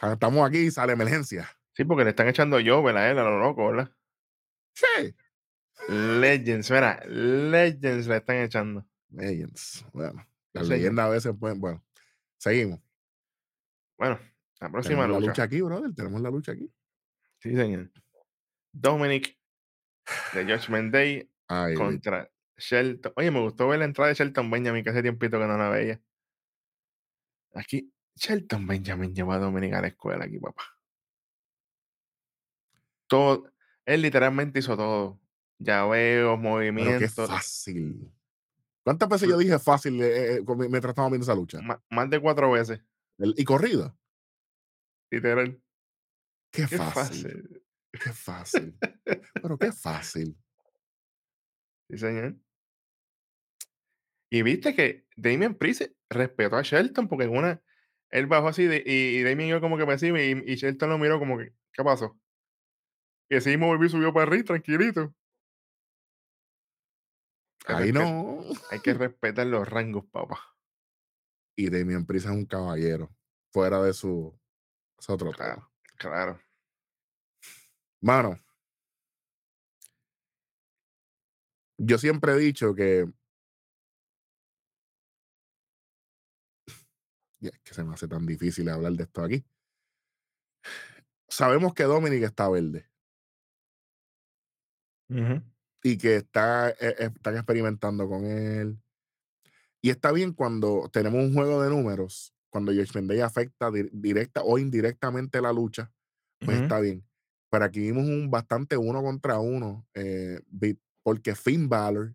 [0.00, 1.50] Estamos aquí y sale emergencia.
[1.72, 3.10] Sí, porque le están echando yo, ¿verdad?
[3.10, 3.90] Él a lo loco, ¿verdad?
[4.74, 5.16] Sí.
[5.88, 8.86] Legends, mira, Legends le están echando.
[9.10, 9.86] Legends.
[9.92, 10.78] Bueno, las señor.
[10.78, 11.60] leyendas a veces pueden.
[11.60, 11.84] Bueno,
[12.36, 12.80] seguimos.
[13.96, 14.20] Bueno,
[14.60, 15.94] la próxima Tenemos la lucha aquí, brother.
[15.94, 16.70] Tenemos la lucha aquí.
[17.38, 17.90] Sí, señor.
[18.72, 19.36] Dominic
[20.34, 23.12] de Judgment Day Ay, contra Shelton.
[23.16, 25.68] Oye, me gustó ver la entrada de Shelton Benjamin, que hace tiempito que no la
[25.70, 26.00] veía.
[27.54, 30.62] Aquí, Shelton Benjamin llevó a Dominic a la escuela aquí, papá.
[33.06, 33.50] Todo,
[33.86, 35.20] él literalmente hizo todo.
[35.60, 37.28] Llaveos, pero qué movimientos.
[37.28, 38.12] fácil.
[38.84, 41.60] ¿Cuántas veces yo dije fácil eh, eh, mientras estábamos viendo esa lucha?
[41.90, 42.80] Más de cuatro veces,
[43.18, 43.96] El- y corrida.
[45.10, 45.60] literal.
[46.52, 46.92] Qué, Qué fácil.
[47.22, 47.62] fácil.
[47.92, 48.78] Qué fácil.
[49.42, 50.36] pero qué fácil.
[51.88, 52.36] Sí, señor.
[54.30, 57.62] Y viste que Damian Priest respetó a Shelton porque en una,
[58.10, 60.90] él bajó así de- y, y Damian iba como que me encima y, y Shelton
[60.90, 62.18] lo miró como que, ¿qué pasó?
[63.30, 65.14] Y así mismo volvió y subió para arriba, tranquilito.
[67.66, 68.42] Ahí no.
[68.70, 70.40] Hay que respetar los rangos, papá.
[71.56, 73.14] Y Damian Priest es un caballero.
[73.52, 74.38] Fuera de su.
[74.98, 75.38] Es otro tema.
[75.44, 76.40] Claro, claro.
[78.00, 78.38] Mano,
[81.78, 83.06] yo siempre he dicho que.
[87.40, 89.44] Ya, es que se me hace tan difícil hablar de esto aquí.
[91.28, 92.90] Sabemos que Dominic está verde
[95.82, 98.78] y que está, eh, eh, están experimentando con él.
[99.80, 104.42] Y está bien cuando tenemos un juego de números, cuando Judgment Day afecta di- directa
[104.42, 105.92] o indirectamente la lucha,
[106.40, 106.64] pues Ujú.
[106.64, 107.06] está bien.
[107.50, 110.40] Pero aquí vimos un bastante uno contra uno, eh,
[111.08, 112.14] porque Finn Balor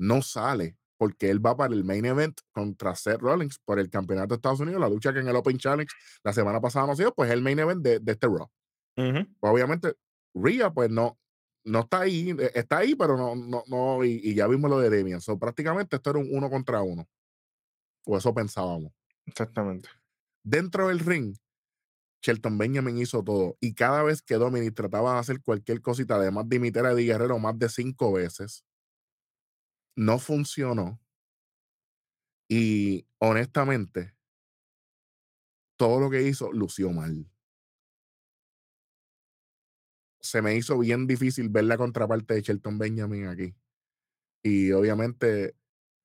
[0.00, 4.30] no sale, porque él va para el main event contra Seth Rollins por el campeonato
[4.30, 7.04] de Estados Unidos, la lucha que en el Open Challenge la semana pasada no se
[7.04, 8.50] dio, pues es el main event de, de este Raw.
[9.38, 9.94] Obviamente,
[10.34, 11.16] Rhea, pues no,
[11.62, 14.80] no está ahí, eh, está ahí, pero no, no, no, y, y ya vimos lo
[14.80, 15.20] de Damian.
[15.20, 17.08] So, prácticamente esto era un uno contra uno.
[18.06, 18.90] O eso pensábamos.
[19.24, 19.88] Exactamente.
[20.42, 21.36] Dentro del ring,
[22.22, 23.56] Shelton Benjamin hizo todo.
[23.60, 27.06] Y cada vez que Dominic trataba de hacer cualquier cosita, además de imitar a Eddie
[27.06, 28.64] Guerrero más de cinco veces,
[29.96, 31.00] no funcionó.
[32.48, 34.14] Y honestamente,
[35.76, 37.26] todo lo que hizo lució mal.
[40.20, 43.54] Se me hizo bien difícil ver la contraparte de Shelton Benjamin aquí.
[44.42, 45.56] Y obviamente,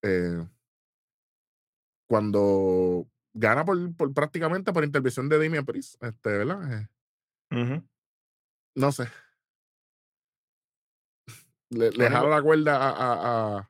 [0.04, 0.48] eh,
[2.08, 6.82] cuando gana por, por prácticamente por intervención de Damian Priest, este, ¿verdad?
[6.82, 6.88] Eh,
[8.76, 9.08] no sé.
[11.70, 13.70] Le, le jaló la cuerda a, a- a-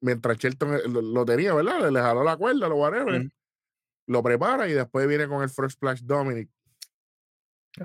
[0.00, 1.80] mientras Shelton eh, lo, lo tenía, ¿verdad?
[1.80, 3.30] Le, le jaló la cuerda, lo whatever.
[4.08, 6.48] Lo prepara y después viene con el First Splash Dominic.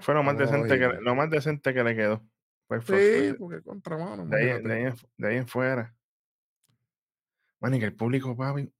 [0.01, 2.23] Fue lo más, decente que, lo más decente que le quedó.
[2.67, 2.83] Fue el
[3.33, 4.25] Sí, porque contra mano.
[4.25, 5.95] de, ahí, de, ahí, en fu- de ahí en fuera.
[7.63, 8.71] Y que el público, papi,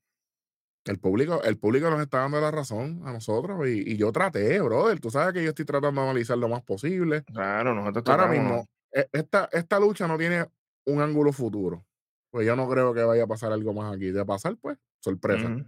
[0.85, 4.59] El público, el público nos está dando la razón a nosotros y, y yo traté,
[4.61, 4.99] brother.
[4.99, 7.23] Tú sabes que yo estoy tratando de analizar lo más posible.
[7.23, 10.47] Claro, nosotros Ahora tratamos, mismo, e- esta, esta lucha no tiene
[10.85, 11.85] un ángulo futuro.
[12.31, 14.09] Pues yo no creo que vaya a pasar algo más aquí.
[14.11, 15.47] De pasar, pues, sorpresa.
[15.49, 15.65] Ujú,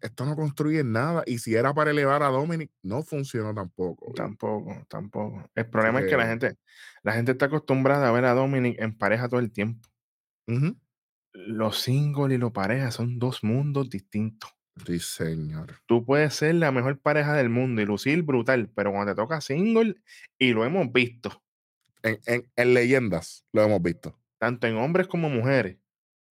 [0.00, 1.22] Esto no construye nada.
[1.26, 4.12] Y si era para elevar a Dominic, no funcionó tampoco.
[4.14, 5.44] Tampoco, tampoco.
[5.54, 6.56] El problema es que la que- gente,
[7.02, 9.88] la gente está acostumbrada a ver a Dominic en pareja todo el tiempo.
[10.48, 10.76] Ujú.
[11.34, 14.50] Los singles y los parejas son dos mundos distintos.
[14.86, 15.76] Sí, señor.
[15.86, 19.40] Tú puedes ser la mejor pareja del mundo y lucir brutal, pero cuando te toca
[19.40, 19.96] single,
[20.38, 21.42] y lo hemos visto,
[22.02, 24.18] En, en- en leyendas lo hemos visto.
[24.38, 25.78] tanto en hombres como mujeres,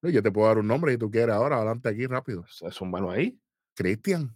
[0.04, 1.58] Yo te puedo dar un nombre si tú quieres ahora.
[1.58, 2.44] Adelante aquí rápido.
[2.46, 3.40] es un valor ahí.
[3.76, 4.36] Cristian.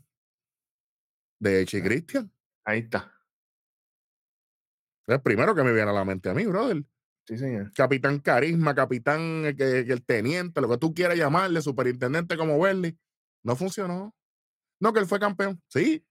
[1.39, 1.83] De hecho, y Ah.
[1.83, 2.31] Cristian.
[2.63, 3.11] Ahí está.
[5.07, 6.83] Es el primero que me viene a la mente a mí, brother.
[7.27, 7.71] Sí, señor.
[7.73, 12.97] Capitán Carisma, Capitán eh, el Teniente, lo que tú quieras llamarle, Superintendente como Bernie.
[13.43, 14.15] No funcionó.
[14.79, 15.61] No, que él fue campeón.
[15.67, 16.05] Sí.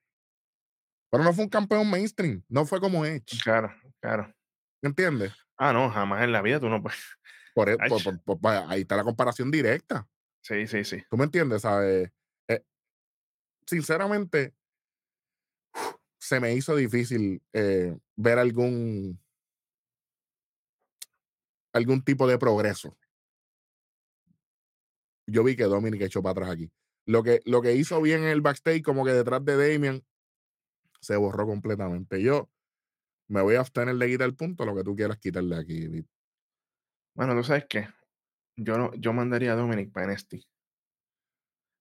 [1.11, 2.43] Pero no fue un campeón mainstream.
[2.49, 3.41] No fue como Edge.
[3.43, 4.35] Claro, claro.
[4.83, 5.33] ¿Entiendes?
[5.57, 6.99] Ah, no, jamás en la vida tú no puedes.
[7.55, 7.77] Por, e-
[8.25, 10.09] por- ahí está la comparación directa.
[10.43, 11.03] Sí, sí, sí.
[11.09, 11.63] ¿Tú me entiendes?
[11.63, 12.11] ¿Sabes?
[12.49, 12.65] Eh,
[13.67, 14.55] sinceramente,
[16.19, 19.21] se me hizo difícil eh, ver algún
[21.75, 22.97] algún tipo de progreso.
[25.27, 26.71] Yo vi que Dominic echó para atrás aquí.
[27.07, 30.03] Lo que, lo que hizo bien en el backstage, como que detrás de Damian,
[31.01, 32.23] se borró completamente.
[32.23, 32.51] Yo
[33.29, 36.07] me voy a abstener de quitar el punto, lo que tú quieras quitarle aquí.
[37.15, 37.89] Bueno, tú sabes qué.
[38.57, 40.37] Yo, no, yo mandaría a Dominic para NXT.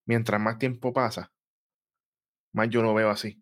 [0.05, 1.31] Mientras más tiempo pasa,
[2.51, 3.41] más yo lo veo así.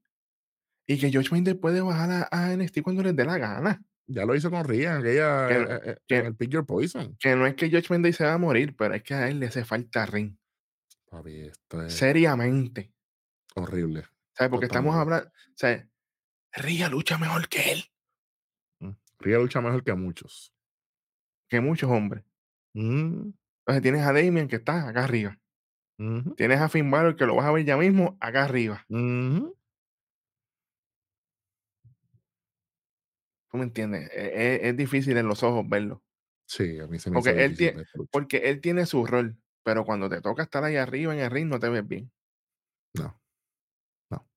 [0.86, 3.82] Y que George Minder puede bajar a, a NXT cuando les dé la gana.
[4.14, 7.16] Ya lo hizo con Rhea, aquella, Que- eh, eh, que- en el Pick Your Poison.
[7.20, 9.40] Que no es que George Minder se va a morir, pero es que a él
[9.40, 10.38] le hace falta ring.
[11.10, 12.94] Papi, esto es Seriamente.
[13.56, 14.06] horrible.
[14.36, 14.50] ¿Sabes?
[14.50, 15.28] Porque estamos hablando.
[15.28, 15.88] O sea,
[16.54, 17.84] Rhea lucha mejor que él,
[18.80, 18.92] Mm.
[19.20, 20.54] Rhea lucha mejor que muchos.
[21.50, 22.24] que muchos hombres.
[22.74, 23.32] Mm,
[23.66, 25.38] Entonces tienes a Damien que está acá arriba.
[26.38, 28.86] Tienes a Finn Balor que lo vas a ver ya mismo acá arriba.
[28.90, 29.56] ujú.
[33.52, 34.10] ¿Tú me entiendes?
[34.14, 36.04] E- e- Es, difícil en los ojos verlo.
[36.48, 38.08] Sí, a mí se me Porque él difícil tiene-.
[38.12, 39.38] Porque él tiene su rol.
[39.64, 42.12] Pero cuando te toca estar ahí arriba en el ring, no te ves bien.
[42.96, 43.22] No.
[44.10, 44.28] No.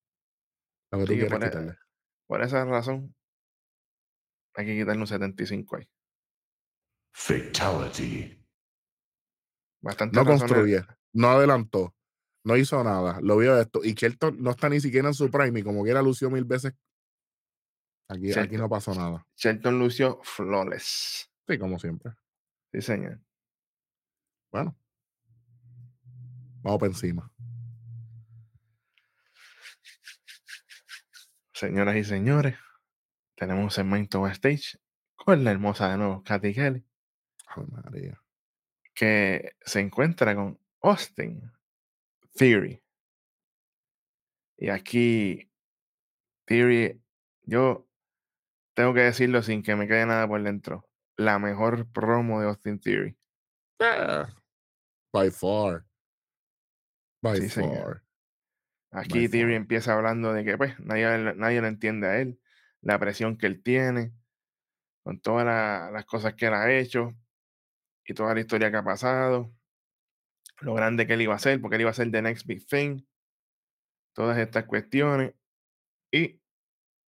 [0.93, 1.79] Lo que tú que por, e- quitarle.
[2.27, 3.15] por esa razón,
[4.55, 5.89] hay que quitarle un 75 ahí.
[7.15, 8.45] Fatality.
[9.83, 11.95] Bastante No construye, no adelantó,
[12.45, 13.21] no hizo nada.
[13.23, 13.81] Lo vio esto.
[13.85, 15.61] Y Shelton no está ni siquiera en su prime.
[15.61, 16.75] Y como quiera lució mil veces.
[18.09, 19.27] Aquí, aquí no pasó nada.
[19.37, 21.31] Shelton Lucio flawless.
[21.47, 22.13] Sí, como siempre.
[22.73, 23.21] Sí, señor.
[24.51, 24.77] Bueno.
[26.63, 27.31] Vamos por encima.
[31.53, 32.57] Señoras y señores,
[33.37, 34.79] tenemos un segmento backstage
[35.15, 36.85] con la hermosa de nuevo Katy Kelly,
[37.47, 38.21] Ay, María.
[38.93, 41.51] que se encuentra con Austin
[42.35, 42.83] Theory.
[44.57, 45.51] Y aquí,
[46.45, 47.01] Theory,
[47.43, 47.84] yo
[48.75, 50.89] tengo que decirlo sin que me quede nada por dentro.
[51.17, 53.17] La mejor promo de Austin Theory.
[53.81, 54.29] Ah,
[55.13, 55.85] By far.
[57.23, 58.03] By Sí, señor.
[58.91, 59.03] far.
[59.03, 59.61] Aquí By Theory far.
[59.63, 62.41] empieza hablando de que pues nadie, nadie lo entiende a él,
[62.81, 64.13] la presión que él tiene,
[65.03, 67.13] con todas la- las cosas que él ha hecho
[68.05, 69.53] y toda la historia que ha pasado,
[70.61, 72.67] lo grande que él iba a ser, porque él iba a ser the next big
[72.67, 73.03] thing,
[74.15, 75.35] todas estas cuestiones.
[76.13, 76.41] Y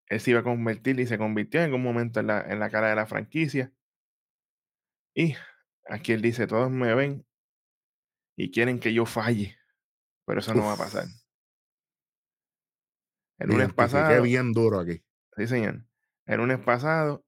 [0.08, 2.70] él se iba a convertir y se convirtió en algún momento en la, en la
[2.70, 3.72] cara de la franquicia.
[5.14, 5.34] Y
[5.86, 7.26] aquí él dice, todos me ven
[8.36, 9.56] y quieren que yo falle,
[10.26, 11.06] pero eso no va a pasar.
[13.38, 15.02] El lunes pasado, bien duro aquí.
[15.36, 15.84] Sí, señor.
[16.24, 17.24] El lunes pasado,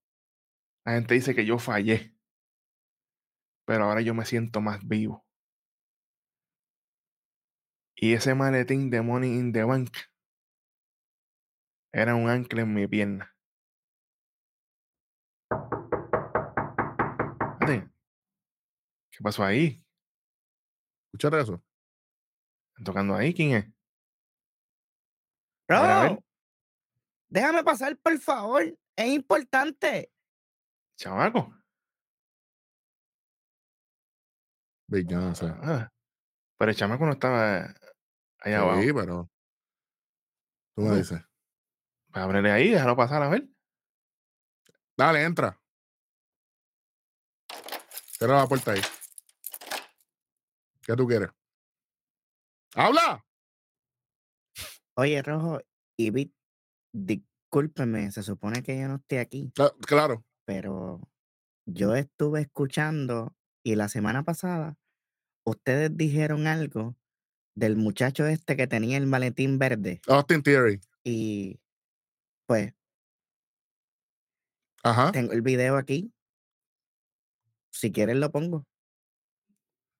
[0.84, 2.14] la gente dice que yo fallé.
[3.66, 5.26] Pero ahora yo me siento más vivo.
[7.94, 9.90] Y ese maletín de Money in the Bank
[12.00, 13.34] era un ancla en mi pierna.
[19.18, 19.84] ¿Qué pasó ahí?
[21.06, 21.60] Escúchate eso.
[22.68, 23.34] ¿Están tocando ahí?
[23.34, 23.64] ¿Quién es?
[25.66, 26.10] A ver, a ver.
[26.12, 26.24] Bro,
[27.28, 28.62] déjame pasar, por favor.
[28.94, 30.12] Es importante.
[30.96, 31.52] Chamaco.
[35.34, 35.46] Sé.
[35.62, 35.92] Ah,
[36.56, 37.74] pero el chamaco no estaba
[38.38, 38.80] allá abajo.
[38.82, 39.30] Sí, pero.
[40.76, 41.27] Tú me dices.
[42.22, 43.48] Ábrele ahí, déjalo pasar a ver.
[44.96, 45.60] Dale, entra.
[48.18, 48.80] Cierra la puerta ahí.
[50.82, 51.28] ¿Qué tú quieres?
[52.74, 53.24] ¡Habla!
[54.96, 55.60] Oye, Rojo
[55.96, 56.34] y Bit,
[56.92, 59.52] discúlpeme, se supone que yo no estoy aquí,
[59.86, 60.24] claro.
[60.44, 61.00] pero
[61.66, 64.76] yo estuve escuchando y la semana pasada
[65.44, 66.96] ustedes dijeron algo
[67.54, 70.80] del muchacho este que tenía el maletín verde Austin Theory.
[71.04, 71.60] y
[72.48, 72.72] pues
[74.82, 75.12] Ajá.
[75.12, 76.10] tengo el video aquí.
[77.70, 78.66] Si quieres lo pongo.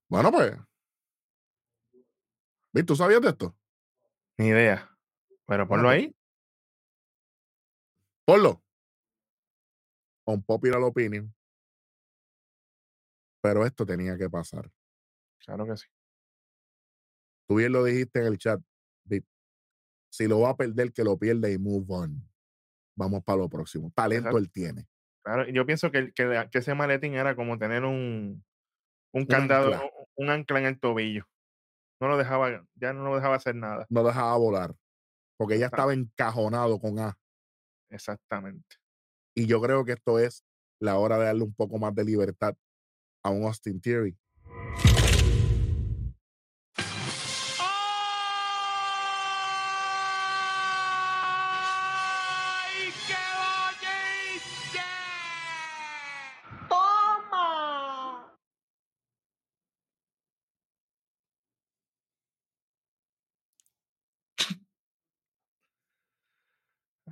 [0.09, 0.57] Bueno, pues.
[2.73, 2.87] ¿Viste?
[2.87, 3.55] ¿Tú sabías de esto?
[4.39, 4.89] Ni idea.
[5.29, 6.17] Pero Bueno, ponlo pues, ahí.
[8.25, 8.63] Ponlo.
[10.25, 11.35] Un popular opinion.
[13.43, 14.71] Pero esto tenía que pasar.
[15.45, 15.87] Claro que sí.
[17.47, 18.61] Tú bien lo dijiste en el chat.
[20.11, 22.29] Si lo va a perder, que lo pierda y move on.
[22.99, 23.93] Vamos para lo próximo.
[23.95, 24.39] Talento Exacto.
[24.39, 24.89] él tiene.
[25.25, 28.45] Claro, yo pienso que, que, ese maletín era como tener un,
[29.13, 29.91] un Un candado, ancla.
[30.17, 31.25] un, ancla en el tobillo.
[32.01, 33.87] No lo dejaba, ya no lo dejaba hacer nada.
[33.89, 34.75] No dejaba volar.
[35.37, 37.17] Porque ya estaba encajonado con A.
[37.89, 38.77] Exactamente.
[39.37, 40.45] Y yo creo que esto es
[40.81, 42.57] la hora de darle un poco más de libertad
[43.23, 44.19] a un Austin Theory.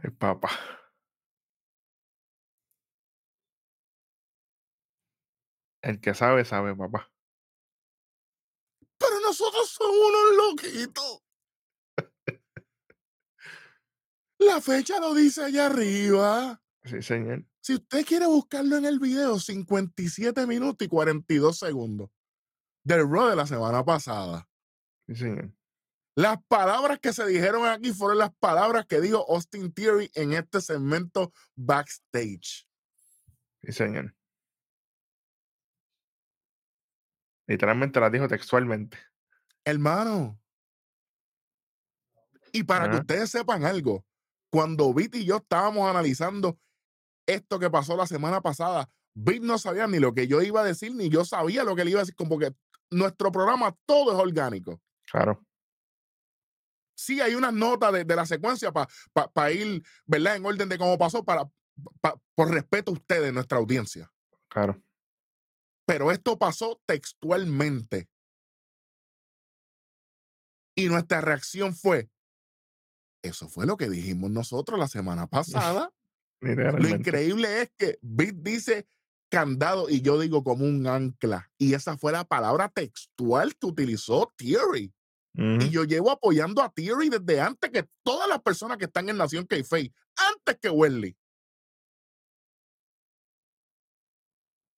[0.07, 0.50] Ay, papá.
[5.82, 7.12] El que sabe, sabe, papá.
[8.98, 11.22] Pero nosotros somos unos loquitos.
[14.38, 16.62] La fecha lo dice allá arriba.
[16.84, 17.44] Sí, señor.
[17.61, 22.11] Si usted quiere buscarlo en el video, 57 minutos y 42 segundos
[22.84, 24.48] del Raw de la semana pasada.
[25.09, 25.52] Sí, señor.
[26.16, 30.62] Las palabras que se dijeron aquí fueron las palabras que dijo Austin Theory en este
[30.62, 32.66] segmento backstage.
[33.62, 34.14] Sí, señor.
[37.46, 38.98] Literalmente las dijo textualmente.
[39.62, 40.40] Hermano.
[42.50, 44.06] Y para que ustedes sepan algo,
[44.50, 46.58] cuando Vit y yo estábamos analizando
[47.26, 50.64] esto que pasó la semana pasada, Vit no sabía ni lo que yo iba a
[50.64, 52.54] decir, ni yo sabía lo que le iba a decir, como que
[52.90, 54.80] nuestro programa todo es orgánico.
[55.04, 55.45] Claro.
[56.97, 60.36] Sí, hay unas notas de, de la secuencia para ir, ¿verdad?
[60.36, 61.49] En orden de cómo pasó, para,
[62.01, 64.11] pa- por respeto a ustedes, nuestra audiencia.
[64.49, 64.82] Claro.
[65.86, 68.09] Pero esto pasó textualmente.
[70.74, 72.11] Y nuestra reacción fue,
[73.22, 75.92] eso fue lo que dijimos nosotros la semana pasada.
[76.40, 78.86] Lo increíble es que Bit dice
[79.30, 81.51] candado y yo digo como un ancla.
[81.59, 84.92] Y esa fue la palabra textual que utilizó Theory.
[85.39, 89.18] Y yo llevo apoyando a Theory desde antes que todas las personas que están en
[89.18, 91.14] Nación Kayfabe, antes que Welly.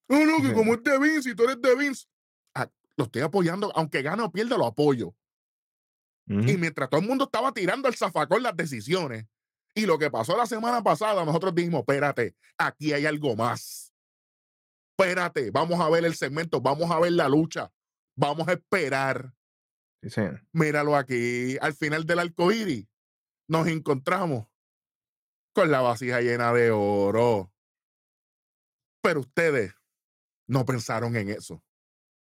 [0.08, 2.06] No, no, que como es de Vince y tú eres de Vince,
[2.54, 5.14] ah, lo estoy apoyando, aunque gane o pierda, lo apoyo.
[6.30, 9.24] Y mientras todo el mundo estaba tirando el zafacón las decisiones,
[9.74, 13.94] y lo que pasó la semana pasada, nosotros dijimos, espérate, aquí hay algo más.
[14.90, 17.72] Espérate, vamos a ver el segmento, vamos a ver la lucha,
[18.16, 19.32] vamos a esperar.
[20.02, 20.22] Sí.
[20.52, 22.86] Míralo aquí, al final del arco iris,
[23.48, 24.46] nos encontramos
[25.52, 27.52] con la vasija llena de oro.
[29.02, 29.74] Pero ustedes
[30.46, 31.64] no pensaron en eso,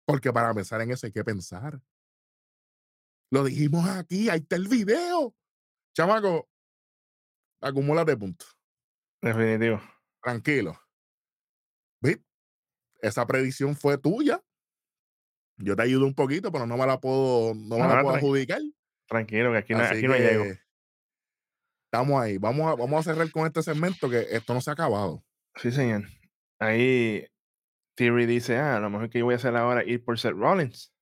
[0.05, 1.81] porque para pensar en eso hay que pensar.
[3.31, 5.33] Lo dijimos aquí, ahí está el video.
[5.95, 6.49] Chamaco,
[7.61, 8.57] acumúlate puntos.
[9.21, 9.81] Definitivo.
[10.21, 10.77] Tranquilo.
[12.01, 12.25] ¿Viste?
[13.01, 14.43] Esa predicción fue tuya.
[15.63, 18.15] Yo te ayudo un poquito, pero no me la puedo, no me la Ah, puedo
[18.15, 18.61] adjudicar.
[19.07, 20.45] Tranquilo, que aquí, no, aquí no llego.
[21.85, 22.37] estamos ahí.
[22.37, 25.23] Vamos a, vamos a cerrar con este segmento que esto no se ha acabado.
[25.55, 26.03] Sí, señor.
[26.59, 27.27] Ahí
[27.95, 30.33] Theory dice, ah, lo mejor que yo voy a hacer ahora es ir por Seth
[30.33, 30.93] Rollins.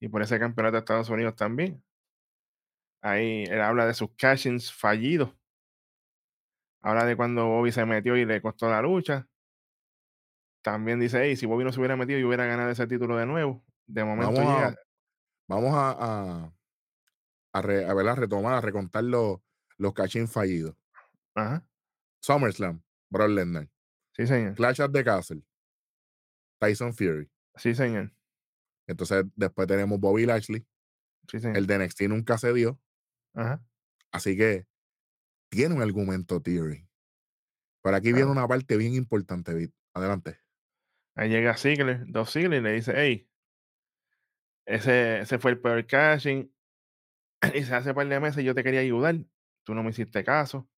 [0.00, 1.82] Y por ese campeonato de Estados Unidos también.
[3.02, 5.30] Ahí él habla de sus cashings fallidos.
[6.82, 9.26] Habla de cuando Bobby se metió y le costó la lucha.
[10.70, 13.24] También dice, hey, si Bobby no se hubiera metido, yo hubiera ganado ese título de
[13.24, 13.64] nuevo.
[13.86, 14.66] De momento Vamos llega.
[14.68, 14.76] a,
[15.48, 16.52] vamos a, a,
[17.54, 19.38] a, re- a, ver, a retomar, a recontar los,
[19.78, 20.76] los cachín fallidos.
[21.34, 21.66] Ajá.
[22.20, 23.70] SummerSlam, Brock Lesnar.
[24.12, 24.54] Sí, señor.
[24.56, 25.42] Clash at the Castle,
[26.60, 27.30] Tyson Fury.
[27.56, 28.12] Sí, señor.
[28.86, 30.66] Entonces, después tenemos Bobby Lashley.
[31.30, 31.56] Sí, señor.
[31.56, 32.78] El de NXT nunca se dio.
[33.34, 33.64] Ajá.
[34.12, 34.66] Así que
[35.50, 36.86] tiene un argumento Theory.
[37.82, 39.72] Pero aquí viene una parte bien importante.
[39.94, 40.38] Adelante.
[41.18, 43.28] Ahí llega Ziggler, dos Ziggler y le dice, hey,
[44.66, 46.48] Ese, ese fue el peor caching.
[47.54, 49.16] Y se hace par de meses yo te quería ayudar.
[49.64, 50.68] Tú no me hiciste caso.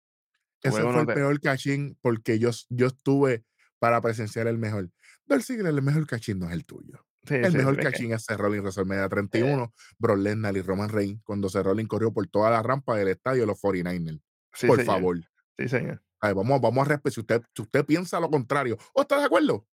[0.62, 3.44] Ese Luego fue no el te- peor cachín porque yo, yo estuve
[3.78, 4.90] para presenciar el mejor.
[5.26, 7.04] Dolph Ziggler, el mejor cachín no es el tuyo.
[7.26, 10.88] Sí, El sí, mejor cachín es Seth Rollins en WrestleMania 31, Brock Lesnar y Roman
[10.88, 14.22] Reigns cuando Seth Rollins corrió por toda la rampa del estadio de los 49ers.
[14.54, 14.94] sí, por señor.
[14.94, 15.20] favor.
[15.58, 16.02] Sí, señor.
[16.22, 17.12] Vamos, vamos a respetar.
[17.12, 19.66] Si usted, si usted piensa lo contrario o está de acuerdo,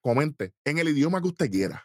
[0.00, 1.84] comente en el idioma que usted quiera.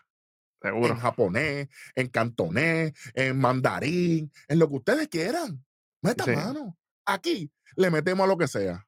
[0.62, 0.94] Seguro.
[0.94, 5.66] En japonés, en cantonés, en mandarín, en lo que ustedes quieran.
[6.02, 6.32] Meta Sí.
[6.32, 6.78] mano.
[7.06, 8.88] Aquí le metemos a lo que sea.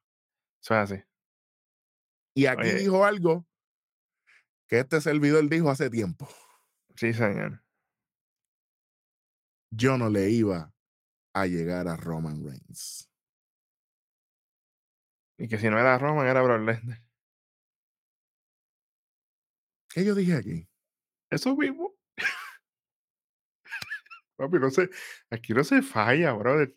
[0.62, 1.02] Eso es así.
[2.34, 2.74] Y aquí Oye.
[2.76, 3.46] dijo algo
[4.68, 6.28] que este servidor dijo hace tiempo.
[6.96, 7.62] Sí, señor.
[9.70, 10.72] Yo no le iba
[11.34, 13.10] a llegar a Roman Reigns.
[15.38, 17.02] Y que si no era Roman, era Brock Lesnar.
[19.96, 20.68] ¿Qué yo dije aquí?
[21.30, 21.96] Eso mismo.
[24.36, 24.90] Papi, no se,
[25.30, 26.76] aquí no se falla, brother.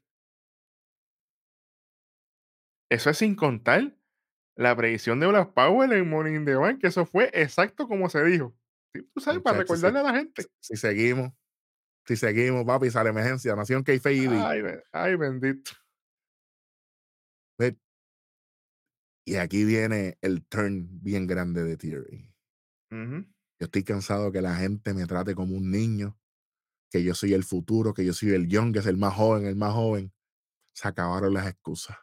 [2.89, 3.93] Eso es sin contar
[4.55, 8.09] la predicción de Black Power en Morning in the Bank, que eso fue exacto como
[8.09, 8.55] se dijo.
[8.93, 10.45] Sí, Tú sabes, para recordarle a la gente.
[10.61, 11.33] Si seguimos,
[12.05, 13.53] si seguimos, papi, sale emergencia.
[13.53, 14.31] Nación KFIB.
[14.31, 14.61] Ay,
[14.93, 15.71] ay, bendito.
[19.25, 22.28] Y aquí viene el turn bien grande de Theory.
[22.91, 26.17] Yo estoy cansado que la gente me trate como un niño,
[26.89, 29.45] que yo soy el futuro, que yo soy el young, que es el más joven,
[29.45, 30.13] el más joven.
[30.73, 31.97] Se acabaron las excusas.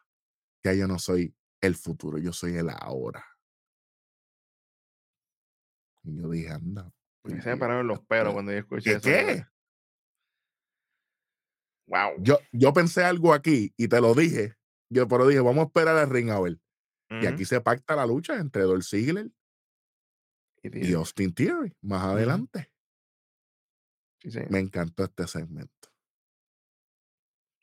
[0.63, 3.25] Ya yo no soy el futuro, yo soy el ahora.
[6.05, 6.93] Y yo dije, anda.
[7.23, 8.97] Pues, se me Dios, pararon los pelos cuando yo escuché ¿Qué?
[8.97, 9.03] eso.
[9.03, 9.47] qué?
[11.89, 12.15] Wow.
[12.19, 14.55] Yo, yo pensé algo aquí y te lo dije.
[14.89, 16.59] Yo pero dije, vamos a esperar al ring a ver.
[17.09, 19.31] Y aquí se pacta la lucha entre Dolph Ziggler
[20.75, 22.71] y Austin Theory más adelante.
[24.21, 24.41] Sí.
[24.51, 25.89] Me encantó este segmento.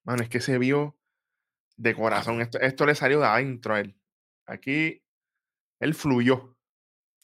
[0.05, 0.97] Mano, es que se vio
[1.77, 2.41] de corazón.
[2.41, 3.97] Esto, esto le salió de adentro a él.
[4.47, 5.03] Aquí
[5.79, 6.57] él fluyó.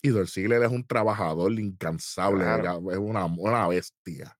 [0.01, 2.89] Y Dolph Ziggler es un trabajador incansable, Claro.
[2.91, 4.37] es una, una bestia.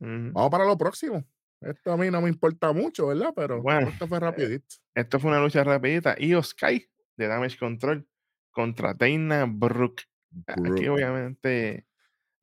[0.00, 1.24] Vamos para lo próximo.
[1.60, 3.32] Esto a mí no me importa mucho, ¿verdad?
[3.34, 4.76] Pero Bueno, esto fue rapidito.
[4.94, 6.14] Esto fue una lucha rapidita.
[6.20, 8.06] Io Sky de Damage Control
[8.52, 10.04] contra Dana Brooke.
[10.46, 11.86] Aquí obviamente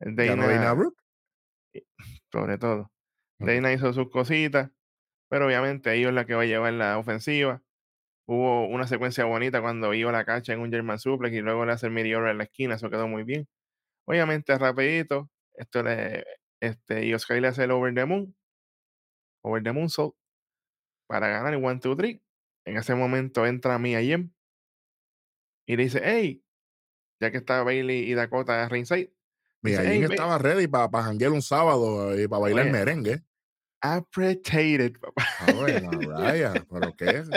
[0.00, 1.00] Dana Dana, Brooke.
[2.32, 2.92] sobre todo.
[3.38, 4.70] Dana hizo sus cositas,
[5.28, 7.62] pero obviamente es la que va a llevar la ofensiva.
[8.26, 11.72] Hubo una secuencia bonita cuando Io la cacha en un German Suplex y luego le
[11.72, 13.48] hace el Meteor en la esquina, eso quedó muy bien.
[14.06, 16.24] Obviamente rapidito, esto le,
[16.60, 18.34] este, Sky le hace el Over the Moon,
[19.44, 20.14] Over the Moon Soul,
[21.06, 22.20] para ganar el 1, 2, 3.
[22.66, 24.32] En ese momento entra Mia Yim
[25.66, 26.44] y le dice, hey,
[27.20, 29.12] ya que está Bailey y Dakota ringside,
[29.62, 32.72] Mira, dice, Jin "Hey, estaba ready para janguear un sábado y para bailar Oye.
[32.72, 33.22] merengue.
[33.80, 35.24] appreciated, papá.
[35.40, 37.28] Ave María, pero qué es.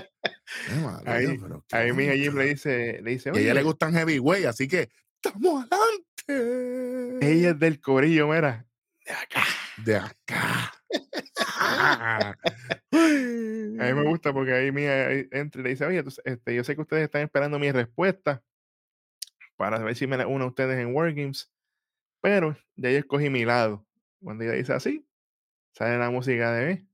[1.06, 1.40] Ahí-
[1.72, 4.68] Ahí Mia Yim le dice, le dice, Y a ella le "Oye, gustan heavyweight, así
[4.68, 4.90] que
[5.22, 7.26] estamos adelante.
[7.32, 8.66] ella es del corillo, mira.
[9.06, 9.44] De acá.
[9.78, 10.74] de acá.
[12.92, 16.64] A mí me gusta porque ahí ahí entra y le dice, oye, tú- este, yo
[16.64, 18.44] sé que ustedes están esperando mi respuesta
[19.60, 21.52] para ver si me la uno a ustedes en Wargames,
[22.22, 23.86] pero ya yo escogí mi lado.
[24.24, 25.06] Cuando ella dice así,
[25.74, 26.88] sale la música de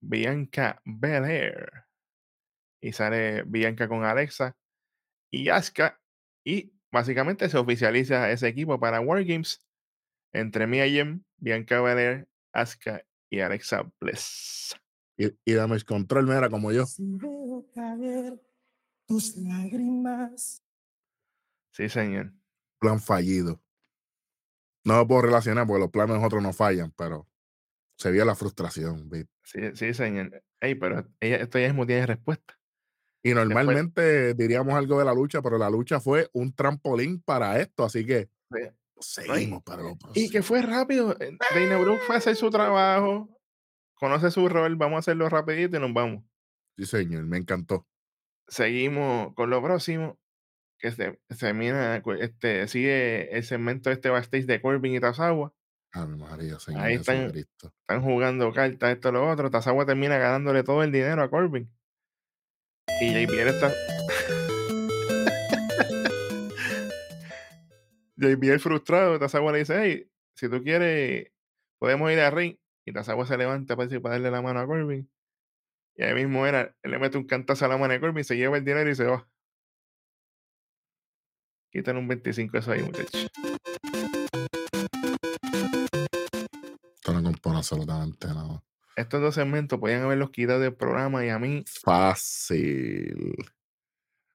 [0.00, 1.84] Bianca Belair.
[2.80, 4.56] Y sale Bianca con Alexa
[5.30, 6.00] y Asuka.
[6.44, 9.64] Y básicamente se oficializa ese equipo para Wargames
[10.32, 14.74] entre Mia Yim, Bianca Belair, Asuka y Alexa Bliss.
[15.16, 16.84] Y, y dame control, mira, como yo.
[16.84, 18.42] Si veo caer
[19.06, 20.65] tus lágrimas.
[21.76, 22.32] Sí, señor.
[22.80, 23.62] Plan fallido.
[24.84, 27.28] No lo puedo relacionar porque los planes de nosotros no fallan, pero
[27.98, 29.10] se vio la frustración.
[29.44, 30.42] Sí, sí, señor.
[30.60, 32.54] Ey, pero ella, esto ya mismo tiene respuesta.
[33.22, 37.84] Y normalmente diríamos algo de la lucha, pero la lucha fue un trampolín para esto,
[37.84, 38.70] así que Sí.
[39.00, 40.30] seguimos para lo Y próximo.
[40.30, 41.14] que fue rápido.
[41.20, 43.28] eh, Dana Brooke fue a hacer su trabajo,
[43.94, 46.24] conoce su rol, vamos a hacerlo rapidito y nos vamos.
[46.78, 47.86] Sí, señor, me encantó.
[48.48, 50.18] Seguimos con lo próximo,
[50.78, 51.18] que se,
[52.02, 55.52] cu- este, sigue el segmento este backstage de Corbin y Tazawa.
[55.92, 57.32] Ave María, Señor Ahí están.
[57.34, 59.50] Están jugando cartas, esto, lo otro.
[59.50, 61.70] Tazawa termina ganándole todo el dinero a Corbin.
[63.00, 63.72] Y JBL está.
[68.16, 69.18] JBL frustrado.
[69.18, 71.30] Tazawa le dice: Hey, si tú quieres,
[71.78, 72.56] podemos ir a ring.
[72.84, 75.10] Y Tazawa se levanta para, decir- para darle la mano a Corbin.
[75.96, 78.36] Y ahí mismo era, él le mete un cantazo a la mano a Corbin, se
[78.36, 79.26] lleva el dinero y se va.
[81.76, 83.28] Quítale un 25 eso ahí, muchachos.
[87.44, 88.64] absolutamente no.
[88.96, 91.64] Estos dos segmentos podían haberlos quitado del programa y a mí.
[91.84, 93.34] Fácil.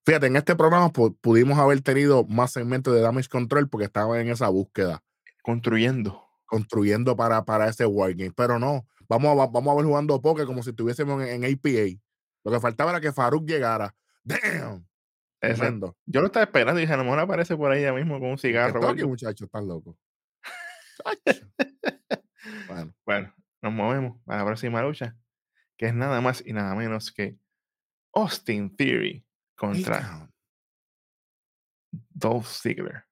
[0.05, 4.29] Fíjate, en este programa pudimos haber tenido más segmentos de Damage Control porque estaba en
[4.29, 5.01] esa búsqueda.
[5.41, 6.23] Construyendo.
[6.45, 8.33] Construyendo para, para ese wargame.
[8.35, 11.99] Pero no, vamos a, vamos a ver jugando poker como si estuviésemos en, APA.
[12.43, 13.95] Lo que faltaba era que Farouk llegara.
[14.23, 14.90] ¡Damn!
[15.41, 15.97] Tremendo.
[16.05, 18.29] Yo lo estaba esperando y dije, a lo mejor aparece por ahí ya mismo con
[18.29, 18.95] un cigarro.
[18.95, 19.45] ¿Qué muchacho?
[19.45, 19.97] Estás loco.
[22.67, 22.93] bueno.
[23.03, 25.17] bueno, nos movemos a la próxima lucha,
[25.77, 27.39] que es nada más y nada menos que
[28.13, 29.25] Austin Theory
[29.55, 30.29] contra
[31.91, 33.05] Dolph Ziggler.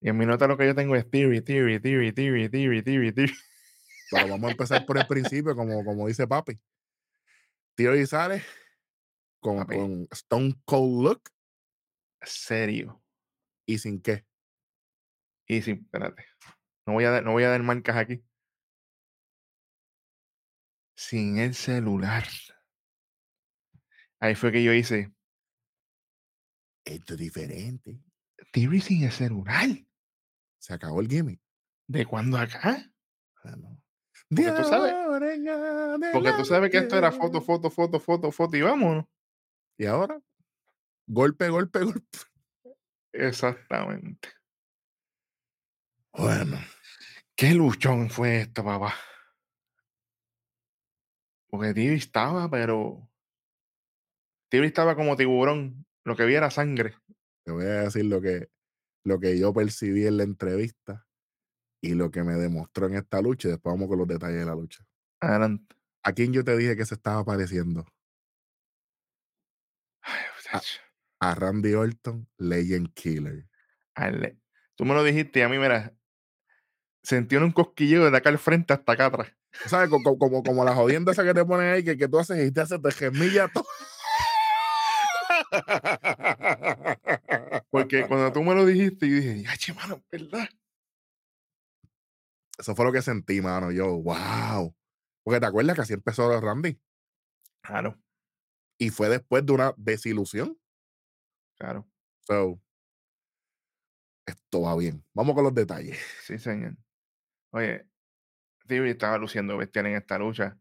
[0.00, 3.12] Y en mi nota lo que yo tengo es Theory, Theory, Theory, Theory, Theory, Theory,
[3.12, 3.34] Theory.
[4.10, 6.58] Vamos a empezar por el principio, como, como dice papi.
[7.76, 8.42] Theory sale
[9.44, 11.30] con, con Stone Cold Look.
[12.22, 13.02] Serio.
[13.66, 14.24] ¿Y sin qué?
[15.46, 16.24] Y sin, espérate.
[16.86, 18.24] No voy a dar, no voy a dar marcas aquí.
[20.96, 22.24] Sin el celular.
[24.18, 25.12] Ahí fue que yo hice.
[26.86, 28.00] Esto es diferente.
[28.50, 29.68] TV sin el celular.
[30.58, 31.40] Se acabó el gimmick.
[31.86, 32.90] ¿De cuándo acá?
[33.42, 33.82] Ah, no.
[34.30, 34.94] Porque tú sabes.
[36.14, 39.04] Porque tú sabes que esto era foto, foto, foto, foto, foto y vámonos.
[39.78, 40.20] Y ahora,
[41.06, 42.18] golpe, golpe, golpe.
[43.12, 44.28] Exactamente.
[46.12, 46.58] Bueno.
[47.36, 48.94] Qué luchón fue esto, papá.
[51.50, 53.10] Porque Tibi estaba, pero.
[54.50, 55.84] Tibi estaba como tiburón.
[56.04, 56.94] Lo que vi era sangre.
[57.44, 58.50] Te voy a decir lo que,
[59.04, 61.06] lo que yo percibí en la entrevista
[61.82, 63.48] y lo que me demostró en esta lucha.
[63.48, 64.84] Y después vamos con los detalles de la lucha.
[65.20, 65.74] Adelante.
[66.04, 67.84] ¿A quién yo te dije que se estaba pareciendo?
[70.04, 70.60] A,
[71.20, 73.46] a, Randy Orton, Legend Killer.
[74.76, 75.94] Tú me lo dijiste y a mí, mira,
[77.02, 79.32] sentí un cosquilleo de acá al frente hasta acá atrás.
[79.66, 79.88] ¿Sabes?
[79.88, 82.50] Como, como, como la jodienda esa que te ponen ahí, que, que tú haces y
[82.52, 83.64] te haces de gemilla todo.
[87.70, 90.48] Porque cuando tú me lo dijiste, yo dije, ya, che, mano, ¿verdad?
[92.58, 93.70] Eso fue lo que sentí, mano.
[93.70, 94.74] Yo, wow.
[95.22, 96.80] Porque te acuerdas que así empezó Randy.
[97.62, 97.98] Claro.
[98.78, 100.58] Y fue después de una desilusión.
[101.56, 101.86] Claro.
[102.20, 102.60] So,
[104.26, 105.04] esto va bien.
[105.12, 105.98] Vamos con los detalles.
[106.22, 106.76] Sí, señor.
[107.50, 107.86] Oye,
[108.66, 110.58] Theory estaba luciendo bestial en esta lucha.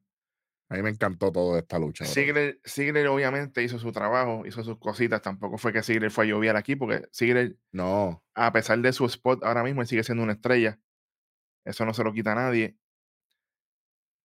[0.69, 2.05] A mí me encantó toda esta lucha.
[2.05, 5.21] Sigler, obviamente hizo su trabajo, hizo sus cositas.
[5.21, 8.23] Tampoco fue que Sigler fue a llover aquí, porque Sigler, no.
[8.33, 10.79] a pesar de su spot ahora mismo, sigue siendo una estrella.
[11.63, 12.77] Eso no se lo quita a nadie.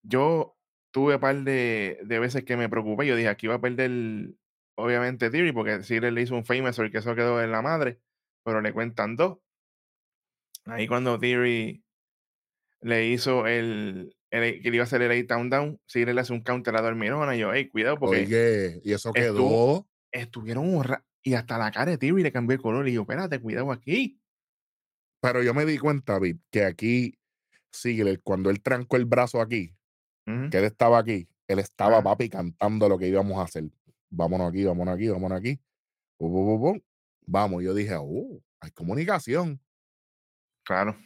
[0.03, 0.58] Yo
[0.91, 3.07] tuve un par de, veces que me preocupé.
[3.07, 4.34] Yo dije, aquí va a perder,
[4.76, 8.01] obviamente, Theory, porque Sigler le hizo un famous que eso quedó en la madre,
[8.45, 9.39] pero le cuentan dos.
[10.64, 11.82] Ahí cuando Theory
[12.80, 16.32] le hizo el, que le iba a hacer el 8 down down, Sigler le hace
[16.32, 17.34] un counter a Dormirona.
[17.36, 18.22] Y yo, hey, cuidado, porque.
[18.22, 19.86] Oye, y eso quedó.
[20.12, 20.84] estuvieron
[21.22, 22.89] y hasta la cara de Theory le cambió el color.
[22.89, 24.20] Y yo, espérate, cuidado aquí.
[25.20, 27.18] Pero yo me di cuenta, David, que aquí
[27.72, 29.74] Sigler, cuando él trancó el brazo aquí,
[30.51, 33.64] que él estaba aquí, él estaba, papi, cantando lo que íbamos a hacer.
[34.11, 35.61] Vámonos aquí, vámonos aquí, vámonos aquí.
[37.26, 39.61] Vamos, yo dije, oh, hay comunicación.
[40.64, 40.97] Claro.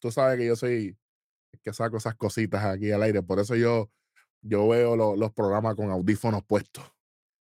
[0.00, 0.96] Tú sabes que yo soy
[1.62, 3.22] que saco esas cositas aquí al aire.
[3.22, 3.90] Por eso yo,
[4.42, 6.84] yo veo los programas con audífonos puestos.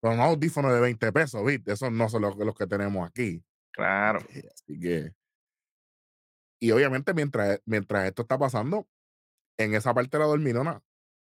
[0.00, 1.72] Pero no audífonos de 20 pesos, ¿viste?
[1.72, 3.42] Esos no son los, los que tenemos aquí.
[3.72, 4.20] Claro.
[4.30, 5.12] Eh, así que.
[6.60, 8.88] Y obviamente, mientras, mientras esto está pasando,
[9.58, 10.82] en esa parte de la dorminona,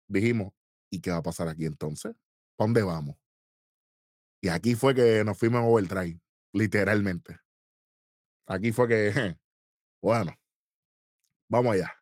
[0.09, 0.53] dijimos,
[0.91, 2.15] ¿y qué va a pasar aquí entonces?
[2.57, 3.17] ¿Para dónde vamos?
[4.43, 6.21] Y aquí fue que nos fuimos en overdrive,
[6.55, 7.39] literalmente.
[8.47, 9.13] Aquí fue que,
[10.03, 10.33] bueno,
[11.51, 11.95] vamos allá.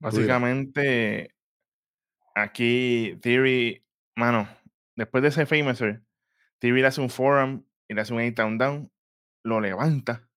[0.00, 1.34] Básicamente,
[2.34, 3.84] aquí Theory,
[4.16, 4.48] mano,
[4.94, 6.02] después de ese Famouser,
[6.58, 8.92] Theory le hace un forum y le hace un 8 down down,
[9.44, 10.28] lo levanta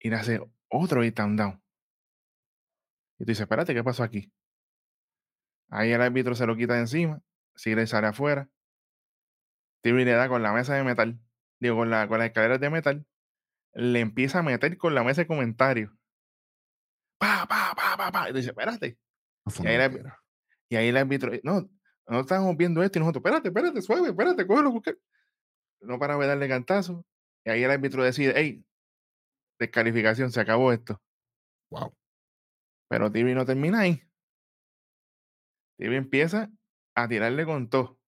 [0.00, 0.40] y le hace
[0.70, 1.62] otro 8 down down.
[3.18, 4.32] Y tú dices, espérate, ¿qué pasó aquí?
[5.70, 7.20] Ahí el árbitro se lo quita de encima,
[7.54, 8.48] sigue sale afuera.
[9.82, 11.20] Theory le da con la mesa de metal,
[11.60, 13.06] digo, con, la, con las escaleras de metal,
[13.74, 15.90] le empieza a meter con la mesa de comentarios
[17.18, 18.30] pa, pa, pa, pa, pa.
[18.30, 18.98] Y dice, espérate.
[19.62, 20.18] y, ahí la,
[20.68, 21.68] y ahí el árbitro, no,
[22.06, 24.94] no estamos viendo esto y nosotros, espérate, espérate, suave, espérate, cógelo, busque.
[25.80, 27.04] No para darle cantazo.
[27.44, 28.64] Y ahí el árbitro decide, hey,
[29.58, 31.00] descalificación, se acabó esto.
[31.70, 31.94] Wow.
[32.88, 34.02] Pero Tibi no termina ahí.
[35.78, 36.50] Tibi empieza
[36.94, 37.98] a tirarle con todo.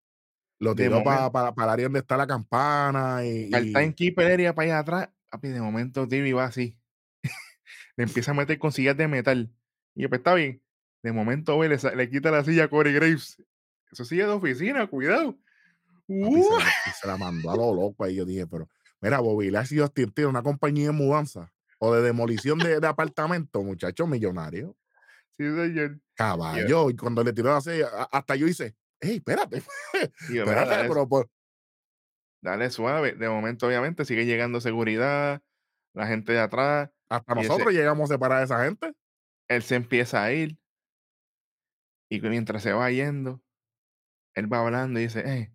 [0.58, 3.52] Lo tiró para para el área donde está la campana y.
[3.52, 5.08] Al timekeeper area para allá atrás.
[5.40, 6.76] De momento Tibi va así.
[7.96, 9.54] le empieza a meter con sillas de metal.
[9.94, 10.62] Y yo, pues está bien.
[11.02, 13.42] De momento, ve, le, le quita la silla a Corey Graves.
[13.90, 15.38] Eso silla de oficina, cuidado.
[16.06, 18.04] Papi, se, la, se la mandó a lo loco.
[18.04, 18.68] Ahí yo dije, pero
[19.00, 22.86] mira, Bobby Lashley y Austin tiene una compañía de mudanza o de demolición de, de
[22.86, 24.74] apartamentos, muchachos millonarios.
[25.38, 26.00] sí, señor.
[26.14, 26.90] Caballo.
[26.90, 29.62] Y cuando le tiró la silla, a- hasta yo hice, hey, espérate,
[30.28, 31.26] espérate, dale, pero pues,
[32.42, 33.12] dale suave.
[33.14, 35.42] De momento, obviamente, sigue llegando seguridad,
[35.94, 36.90] la gente de atrás.
[37.08, 38.92] hasta ese- nosotros llegamos a separar a esa gente.
[39.48, 40.58] Él se empieza a ir.
[42.08, 43.42] Y mientras se va yendo,
[44.34, 45.48] él va hablando y dice, hey,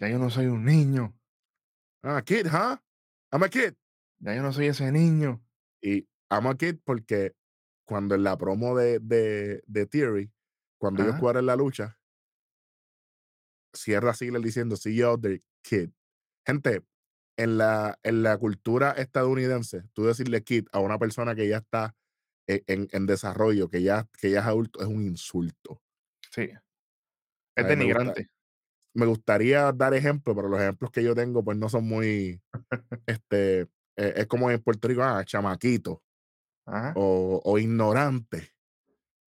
[0.00, 1.17] ya yo no soy un niño.
[2.02, 2.76] Ah, kid, huh?
[3.32, 3.74] I'm a kid.
[4.20, 5.40] Ya yo no soy ese niño.
[5.82, 7.32] Y I'm a kid porque
[7.86, 10.30] cuando en la promo de, de, de Theory,
[10.78, 11.98] cuando ellos cuadran la lucha,
[13.74, 15.90] cierra Ziggler diciendo, see you out there, kid.
[16.46, 16.82] Gente,
[17.36, 21.96] en la, en la cultura estadounidense, tú decirle kid a una persona que ya está
[22.46, 25.82] e- en, en desarrollo, que ya, que ya es adulto, es un insulto.
[26.30, 26.50] Sí.
[27.56, 28.28] Es denigrante.
[28.94, 32.40] Me gustaría dar ejemplos, pero los ejemplos que yo tengo pues no son muy,
[33.06, 33.62] este,
[33.96, 36.02] eh, es como en Puerto Rico, ah, chamaquito.
[36.66, 36.92] Ajá.
[36.96, 38.52] o, o ignorante,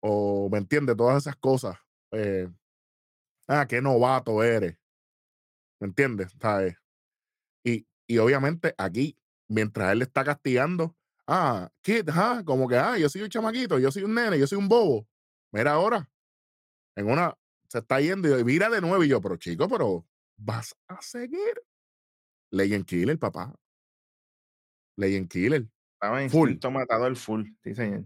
[0.02, 1.78] o me entiendes, todas esas cosas.
[2.12, 2.50] eh,
[3.48, 4.78] ah, qué novato eres,
[5.80, 6.32] ¿me entiendes?
[6.42, 6.76] ¿Sabes?
[7.66, 9.18] Y, y obviamente aquí,
[9.50, 10.96] mientras él le está castigando,
[11.28, 14.48] ah, kid, ah, como que, ah, yo soy un chamaquito, yo soy un nene, yo
[14.48, 15.08] soy un bobo.
[15.52, 16.10] Mira ahora,
[16.96, 17.38] en una,
[17.70, 20.06] se está yendo y mira de nuevo y yo, pero chico, pero
[20.38, 21.62] vas a seguir.
[22.52, 23.54] Legend Killer, papá.
[24.98, 25.68] Legend Killer.
[25.96, 26.54] Estaba en Full.
[26.72, 27.46] matador full.
[27.64, 28.06] Sí, señor.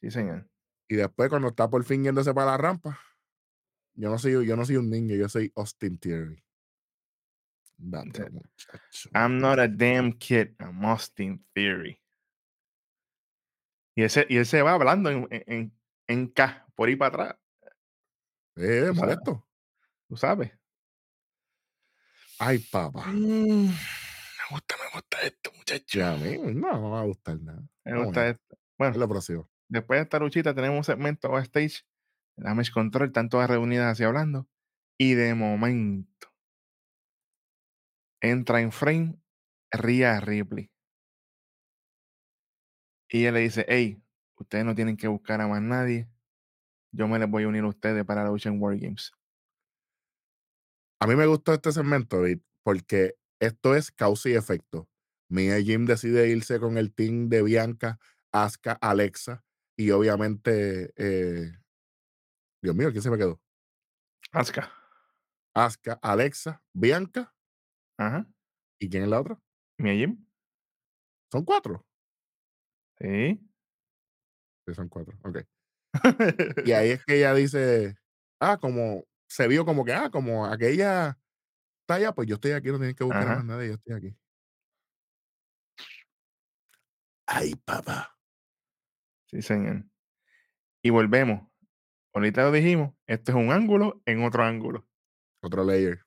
[0.00, 0.48] Sí, señor.
[0.88, 2.98] Y después, cuando está por fin yéndose para la rampa,
[3.94, 6.42] yo no soy, yo no soy un niño, yo soy Austin Theory.
[7.76, 8.30] Date, Sí.
[8.32, 9.10] muchacho.
[9.14, 10.48] I'm not a damn kid.
[10.58, 12.00] I'm Austin Theory.
[13.96, 15.78] Y, ese, y él se va hablando en, en, en-
[16.08, 17.38] en K, por ahí para atrás.
[18.58, 18.96] Eh, sabes.
[18.96, 19.46] molesto.
[20.08, 20.52] Tú sabes.
[22.38, 23.06] Ay, papá.
[23.06, 25.98] Mm, me gusta, me gusta esto, muchacho.
[25.98, 27.62] Ya a mí no, me va a gustar nada.
[27.84, 28.30] Me gusta allá.
[28.30, 28.54] esto.
[28.54, 29.50] Es Bueno, lo próximo.
[29.68, 31.84] después de esta luchita tenemos un segmento backstage.
[32.36, 34.46] Damage Control, están todas reunidas así hablando.
[34.96, 36.28] Y de momento
[38.20, 39.16] entra en frame
[39.72, 40.70] Rhea Ripley.
[43.10, 44.02] Y ella le dice, hey,
[44.36, 46.08] ustedes no tienen que buscar a más nadie.
[46.92, 49.12] Yo me les voy a unir a ustedes para la en War Games.
[51.00, 54.88] A mí me gustó este segmento, David, porque esto es causa y efecto.
[55.30, 57.98] Mia Jim decide irse con el team de Bianca,
[58.32, 59.44] Asuka, Alexa
[59.76, 61.52] y obviamente, eh,
[62.62, 63.40] Dios mío, ¿quién se me quedó?
[64.32, 64.72] Asuka.
[65.54, 67.34] Asuka, Alexa, Bianca
[67.98, 68.26] Ajá.
[68.80, 69.40] y ¿quién es la otra?
[69.78, 70.26] Mia Jim.
[71.30, 71.84] Son cuatro.
[73.00, 73.38] Sí.
[74.66, 75.16] Sí, son cuatro.
[75.24, 75.38] Ok.
[76.64, 77.96] Y ahí es que ella dice,
[78.40, 81.18] ah, como se vio como que, ah, como aquella
[81.82, 83.36] está allá, pues yo estoy aquí, no tienen que buscar Ajá.
[83.36, 84.16] más nadie, yo estoy aquí.
[87.26, 88.16] Ay, papá.
[89.26, 89.84] Sí, señor.
[90.82, 91.46] Y volvemos.
[92.14, 94.88] Ahorita lo dijimos, esto es un ángulo en otro ángulo.
[95.42, 96.04] Otro layer.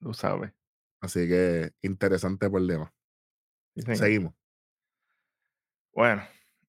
[0.00, 0.52] Tú sabes.
[1.00, 2.92] Así que interesante problema.
[3.76, 3.94] Sí.
[3.94, 4.34] Seguimos.
[5.92, 6.22] Bueno,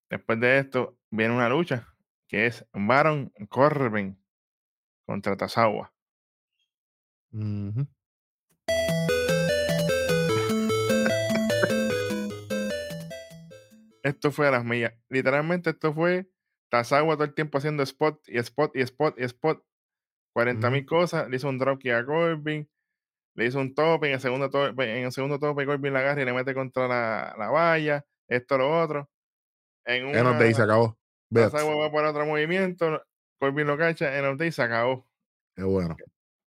[0.09, 1.87] después de esto viene una lucha
[2.27, 4.17] que es Baron Corbin
[5.05, 5.93] contra Tazawa.
[14.03, 14.93] Esto fue a las millas.
[15.09, 16.29] Literalmente esto fue
[16.69, 19.63] Tazawa todo el tiempo haciendo spot y spot y spot y spot.
[20.33, 21.29] 40 mil cosas.
[21.29, 22.69] Le hizo un dropkick a Corbin.
[23.35, 24.07] Le hizo un tope.
[24.07, 26.87] En el segundo tope, en el segundo tope Corbin la agarra y le mete contra
[26.87, 28.05] la, la valla.
[28.29, 29.09] Esto, lo otro.
[29.85, 31.00] En una, Day se acabó.
[31.33, 33.01] Tazawa va por otro movimiento.
[33.39, 34.17] Corbin lo cacha.
[34.17, 35.07] En update se acabó.
[35.55, 35.95] Qué bueno.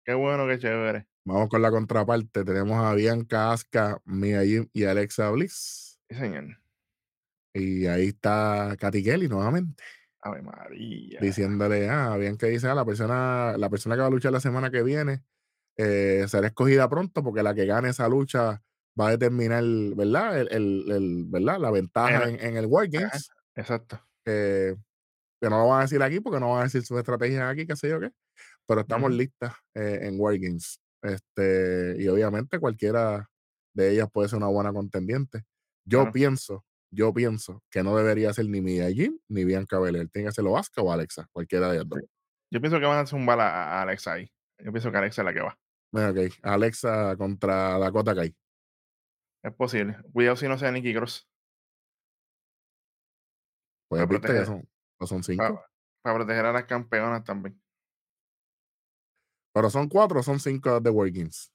[0.03, 1.07] Qué bueno, qué chévere.
[1.25, 2.43] Vamos con la contraparte.
[2.43, 5.99] Tenemos a Bianca, Asuka, Mia Jim y Alexa Bliss.
[6.09, 6.57] Sí, señor.
[7.53, 9.83] Y ahí está Katy Kelly nuevamente.
[10.21, 11.19] Ave María.
[11.21, 14.39] diciéndole, ah, bien que dice, ah, la persona, la persona que va a luchar la
[14.39, 15.23] semana que viene
[15.77, 18.63] eh, será escogida pronto porque la que gane esa lucha
[18.99, 19.63] va a determinar,
[19.95, 20.39] ¿verdad?
[20.39, 21.59] El, el- el- ¿verdad?
[21.59, 23.29] La ventaja en el War Games.
[23.55, 23.99] Exacto.
[24.25, 24.75] Eh,
[25.41, 27.65] que no lo van a decir aquí porque no van a decir sus estrategias aquí,
[27.65, 28.11] qué sé yo qué.
[28.67, 30.79] Pero estamos listas eh, en War Games.
[31.01, 33.29] Este, y obviamente cualquiera
[33.75, 35.43] de ellas puede ser una buena contendiente.
[35.87, 40.09] Yo pienso, yo pienso que no debería ser ni Mia Jim ni Bianca Belair.
[40.09, 41.99] Tiene que ser o Asuka o Alexa, cualquiera de ellas dos.
[42.51, 44.31] Yo pienso que van a zumbar a, a Alexa ahí.
[44.57, 45.57] Yo pienso que Alexa es la que va.
[45.91, 46.33] Ok.
[46.41, 48.35] Alexa contra Dakota Kai.
[49.43, 49.97] Es posible.
[50.11, 51.27] Cuidado si no sea Nikki Cross.
[53.97, 54.69] Para que proteger, son,
[54.99, 55.65] no son para, cinco.
[56.03, 57.61] proteger a las campeonas también.
[59.53, 61.51] Pero son cuatro o son cinco de World Games.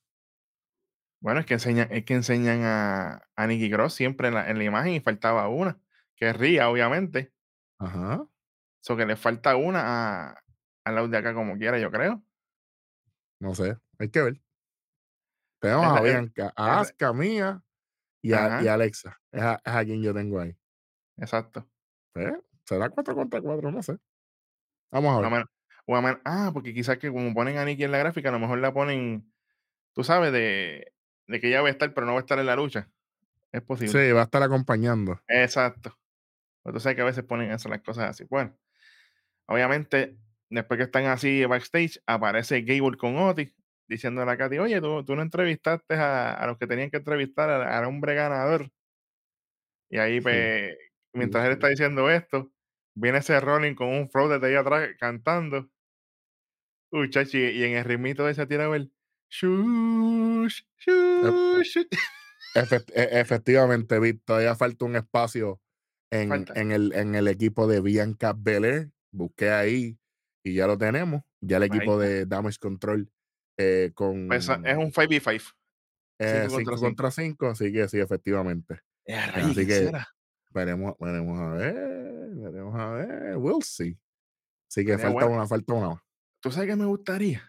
[1.23, 4.57] Bueno, es que enseñan, es que enseñan a, a Nikki Cross siempre en la, en
[4.57, 5.79] la imagen y faltaba una,
[6.17, 7.33] que es Ria, obviamente.
[7.79, 8.27] Ajá.
[8.83, 10.45] Eso que le falta una a,
[10.85, 12.25] a la de acá como quiera, yo creo.
[13.39, 13.77] No sé.
[13.99, 14.41] Hay que ver.
[15.61, 17.63] Tenemos a Bianca, a Asuka, Mía
[18.23, 19.21] y a, y a Alexa.
[19.31, 20.57] Es a, es a quien yo tengo ahí.
[21.19, 21.69] Exacto.
[22.15, 22.33] ¿Eh?
[22.65, 23.71] ¿Será 4 contra 4?
[23.71, 23.97] No sé.
[24.91, 25.45] Vamos a ver.
[25.97, 28.39] a men- ah, porque quizás que como ponen a Nikki en la gráfica, a lo
[28.39, 29.33] mejor la ponen,
[29.93, 30.93] tú sabes, de,
[31.27, 32.89] de que ella va a estar, pero no va a estar en la lucha.
[33.53, 33.93] Es posible.
[34.07, 35.21] Sí, va a estar acompañando.
[35.27, 35.97] Exacto.
[36.79, 38.25] Sabes que a veces ponen eso, las cosas así.
[38.31, 38.57] Bueno,
[39.47, 40.17] obviamente,
[40.51, 43.55] después que están así backstage, aparece Gable con Otis
[43.89, 47.51] diciéndole a Katy, oye, tú, tú no entrevistaste a, a los que tenían que entrevistar
[47.51, 48.71] al, al hombre ganador.
[49.89, 50.21] Y ahí, Sí.
[50.21, 50.77] pues,
[51.13, 52.53] mientras él está diciendo esto,
[52.95, 55.71] viene ese Rolling con un flow desde ahí atrás cantando.
[56.93, 58.93] Uy, chachi, y en el ritmito ese tira el
[59.31, 61.87] shush, shush, shush.
[62.55, 65.61] Efect- e- efectivamente, Vic, todavía falta un espacio
[66.11, 68.91] en, en el, en el equipo de Bianca Belair.
[69.13, 69.99] Busqué ahí
[70.45, 71.23] y ya lo tenemos.
[71.41, 73.09] Ya el equipo de Damage Control
[73.57, 75.55] eh, con Pues, es un 5v5.
[76.19, 76.81] 5 cinco contra cinco.
[76.81, 77.47] contra 5.
[77.49, 78.81] Así que sí, efectivamente.
[79.07, 80.09] Eh, Así rayos, ¿quién que- será?
[80.51, 82.35] Veremos, veremos a ver.
[82.35, 83.37] Veremos a ver.
[83.37, 83.99] We'll see.
[84.69, 85.35] Así que falta bueno.
[85.35, 86.03] una, falta una más.
[86.41, 87.43] ¿Tú sabes qué me gustaría?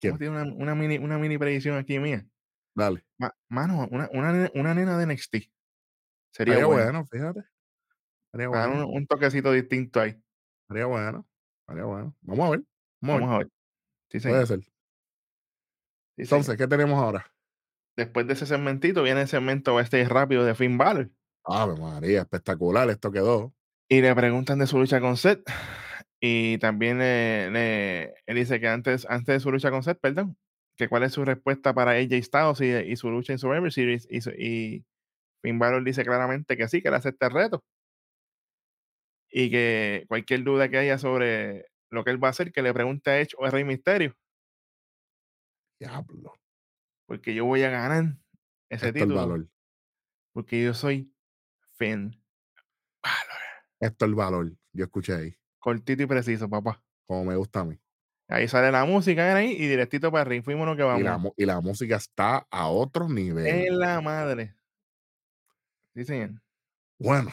[0.00, 2.26] Tener una, una mini, una mini predicción aquí mía.
[2.74, 3.04] Dale.
[3.18, 5.32] Ma- mano, una, una, una nena de NXT.
[5.32, 6.82] Sería Estaría bueno.
[6.84, 7.44] bueno, fíjate.
[8.32, 8.88] Dar bueno.
[8.88, 10.20] un, un toquecito distinto ahí.
[10.62, 11.26] Estaría bueno.
[11.60, 12.14] Estaría bueno.
[12.20, 12.64] Vamos a ver.
[13.00, 13.48] Vamos, Vamos a ver.
[14.10, 14.60] Puede ser.
[14.60, 14.74] Sí, señor.
[16.16, 17.32] Entonces, ¿qué tenemos ahora?
[17.96, 21.10] Después de ese segmentito viene el segmento este rápido de Finn Balor.
[21.44, 23.52] Ave María, espectacular esto quedó.
[23.88, 25.42] Y le preguntan de su lucha con Seth.
[26.20, 30.38] Y también le, le- él dice que antes, antes de su lucha con Seth, perdón,
[30.76, 34.06] que cuál es su respuesta para AJ Styles y, y su lucha en Survivor Series.
[34.10, 34.84] Y, su- y
[35.42, 37.62] Finn Balor dice claramente que sí, que le acepta el reto.
[39.30, 42.72] Y que cualquier duda que haya sobre lo que él va a hacer, que le
[42.72, 44.16] pregunte a Edge o a Rey Misterio.
[45.78, 46.34] Diablo.
[47.06, 48.16] Porque yo voy a ganar
[48.70, 49.14] ese Esto el título.
[49.16, 49.48] valor.
[50.32, 51.12] Porque yo soy
[51.76, 52.10] Finn
[53.02, 53.42] Balor.
[53.80, 54.52] Esto el valor.
[54.72, 55.36] Yo escuché ahí.
[55.58, 56.82] Cortito y preciso, papá.
[57.06, 57.78] Como me gusta a mí.
[58.28, 60.42] Ahí sale la música ahí y directito para arriba.
[60.42, 61.32] Fuimos lo que Y la, vamos.
[61.36, 63.46] y la música está a otro nivel.
[63.46, 64.54] En la madre.
[65.94, 66.40] Sí, señor.
[66.98, 67.30] Bueno.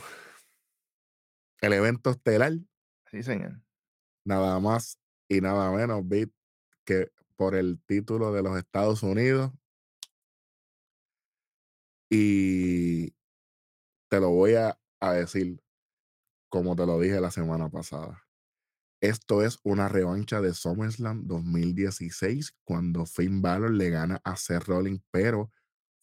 [1.62, 2.52] El evento estelar,
[3.10, 3.62] Sí, señor.
[4.26, 4.98] nada más
[5.30, 6.34] y nada menos, Bit,
[6.84, 9.52] que por el título de los Estados Unidos.
[12.10, 13.14] Y
[14.12, 15.62] te lo voy a, a decir
[16.50, 18.24] como te lo dije la semana pasada.
[19.02, 25.02] Esto es una revancha de SummerSlam 2016 cuando Finn Balor le gana a Seth Rollins,
[25.12, 25.52] pero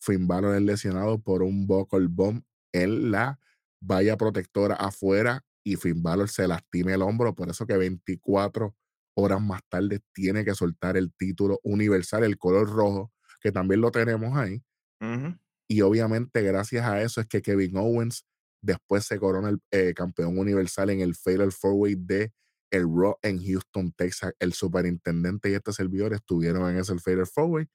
[0.01, 2.43] Finn Balor es lesionado por un buckle bomb
[2.73, 3.41] en la
[3.81, 8.75] valla protectora afuera y Finn Balor se lastima el hombro, por eso que 24
[9.15, 13.91] horas más tarde tiene que soltar el título universal, el color rojo, que también lo
[13.91, 14.63] tenemos ahí.
[15.01, 15.39] Ujú.
[15.69, 18.25] Y obviamente gracias a eso es que Kevin Owens
[18.63, 22.33] después se corona el eh, campeón universal en el Fatal Four Way de
[22.71, 24.33] el Raw en Houston, Texas.
[24.39, 27.67] El superintendente y este servidor estuvieron en ese Fatal Four Way.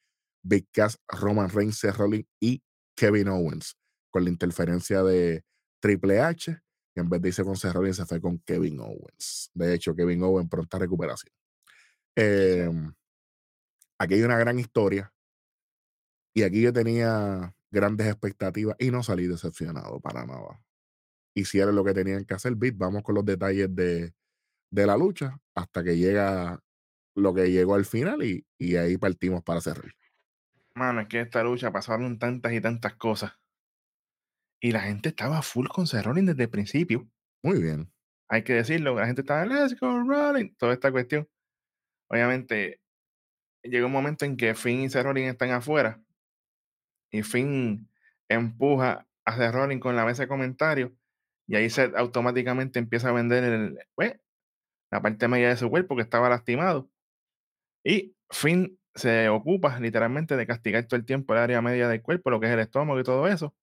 [0.43, 2.61] Big Cass, Roman Reigns, Seth Rollins y
[2.95, 3.77] Kevin Owens
[4.11, 5.43] con la interferencia de
[5.81, 6.59] Triple H.
[6.95, 9.49] Y en vez de irse con Seth Rollins, se fue con Kevin Owens.
[9.53, 11.33] De hecho, Kevin Owens pronta recuperación.
[12.15, 12.69] Eh,
[13.97, 15.11] aquí hay una gran historia.
[16.35, 20.61] Y aquí yo tenía grandes expectativas y no salí decepcionado para nada.
[21.35, 22.55] Hicieron lo que tenían que hacer.
[22.55, 24.13] Bit, vamos con los detalles de,
[24.69, 26.59] de la lucha hasta que llega
[27.15, 29.91] lo que llegó al final y, y ahí partimos para cerrar.
[30.75, 33.33] Mano, es que esta lucha pasaron tantas y tantas cosas.
[34.61, 37.09] Y la gente estaba full con Seth Rollins desde el principio.
[37.43, 37.91] Muy bien.
[38.29, 38.95] Hay que decirlo.
[38.95, 40.55] La gente estaba, let's go Rollins.
[40.57, 41.27] Toda esta cuestión.
[42.09, 42.79] Obviamente,
[43.63, 46.01] llegó un momento en que Finn y Seth Rollins están afuera.
[47.13, 47.87] Y Finn
[48.27, 50.91] empuja a Seth Rollins con la mesa de comentarios.
[51.47, 54.19] Y ahí Seth automáticamente empieza a vender el, pues,
[54.89, 56.89] la parte media de su cuerpo que estaba lastimado.
[57.83, 62.31] Y Finn se ocupa literalmente de castigar todo el tiempo el área media del cuerpo,
[62.31, 63.55] lo que es el estómago y todo eso.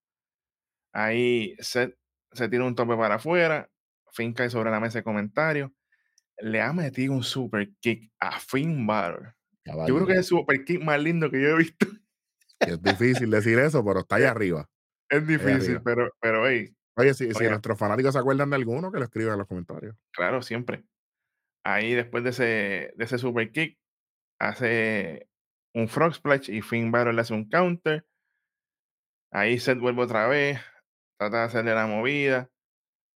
[0.92, 1.96] Ahí Seth
[2.32, 3.68] se tira un tope para afuera.
[4.12, 5.72] Finn cae sobre la mesa de comentarios.
[6.38, 9.34] Le ha metido un super kick a Finn Balor.
[9.64, 11.86] Yo creo que es el super kick más lindo que yo he visto.
[12.60, 14.68] Es difícil decir eso, pero está allá arriba.
[15.08, 15.82] Es difícil, arriba.
[15.84, 17.50] pero, pero hey, Oye, si, si Oye.
[17.50, 19.96] nuestros fanáticos se acuerdan de alguno, que lo escriban en los comentarios.
[20.12, 20.84] Claro, siempre.
[21.64, 23.78] Ahí después de ese, de ese super kick,
[24.38, 25.28] hace
[25.74, 28.04] un frog splash y Finn Balor le hace un counter.
[29.32, 30.60] Ahí Seth vuelve otra vez,
[31.18, 32.50] trata de hacerle la movida.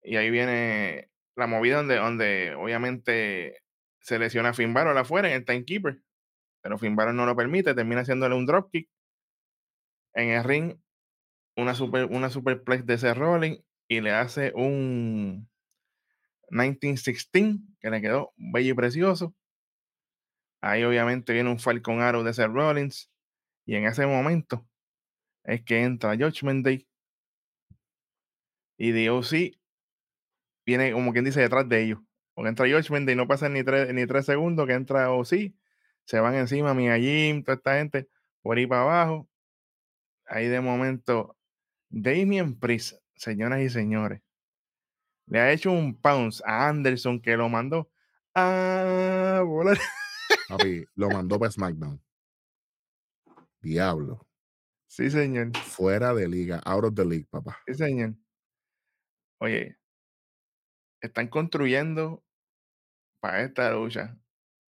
[0.02, 3.64] Y ahí viene la movida donde, donde obviamente
[4.00, 6.02] se lesiona a Finn Balor afuera en el timekeeper.
[6.62, 8.90] Pero Finn Balor no lo permite, termina haciéndole un dropkick.
[10.14, 10.76] En el ring,
[11.56, 13.58] una super, una superplex de ese rolling
[13.88, 15.50] y le hace un
[16.50, 19.34] 1916 que le quedó bello y precioso.
[20.62, 23.12] Ahí obviamente viene un Falcon Arrow de Seth Rollins.
[23.66, 24.68] Y en ese momento
[25.44, 26.88] es que entra Judgment Day.
[28.78, 29.58] Y DOC
[30.66, 32.00] viene como quien dice detrás de ellos.
[32.34, 35.54] Porque entra Judgment Day, no pasan ni tres, ni tres segundos que entra OC.
[36.06, 38.10] Se van encima, Mia Jim, toda esta gente
[38.42, 39.30] por ahí para abajo.
[40.26, 41.38] Ahí de momento,
[41.90, 44.22] Damien Priest, señoras y señores,
[45.28, 47.90] le ha hecho un pounce a Anderson que lo mandó
[48.36, 49.78] a volar.
[50.50, 52.02] Papi, lo mandó para SmackDown.
[53.62, 54.28] Diablo.
[54.88, 55.56] Sí, señor.
[55.58, 56.62] Fuera de liga.
[56.66, 57.58] Out of the league, papá.
[57.66, 58.16] Sí, señor.
[59.40, 59.78] Oye,
[61.02, 62.24] están construyendo
[63.20, 64.18] para esta lucha.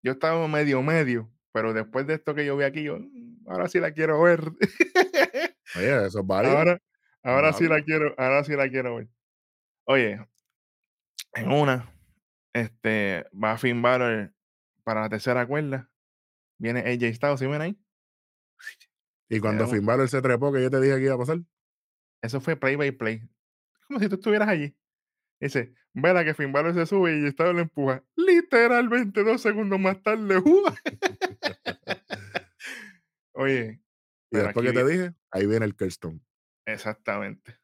[0.02, 3.68] Yo estaba medio medio, pero después de esto que yo vi aquí, yo "Mm, ahora
[3.68, 4.40] sí la quiero ver.
[5.76, 6.56] Oye, eso es válido.
[6.56, 6.80] ahora,
[7.22, 9.08] ahora sí la quiero, ahora sí la quiero ver.
[9.86, 10.26] Oye,
[11.34, 11.92] en una,
[12.52, 14.32] este, va Finn Balor
[14.84, 15.90] para la tercera cuerda.
[16.58, 17.78] Viene AJ Styles, ¿sí ven ahí?
[19.28, 21.40] Y cuando Finn Balor se trepó, que yo te dije que iba a pasar.
[22.22, 23.20] Eso fue play by play.
[23.88, 24.76] Como si tú estuvieras allí.
[25.40, 28.02] Dice, verá que Finn Balor se sube y Styles lo empuja.
[28.16, 30.42] Literalmente dos segundos más tarde.
[33.34, 33.80] Oye,
[34.30, 36.20] Y después que te dije, ahí viene el Kirstone.
[36.66, 37.58] exactamente.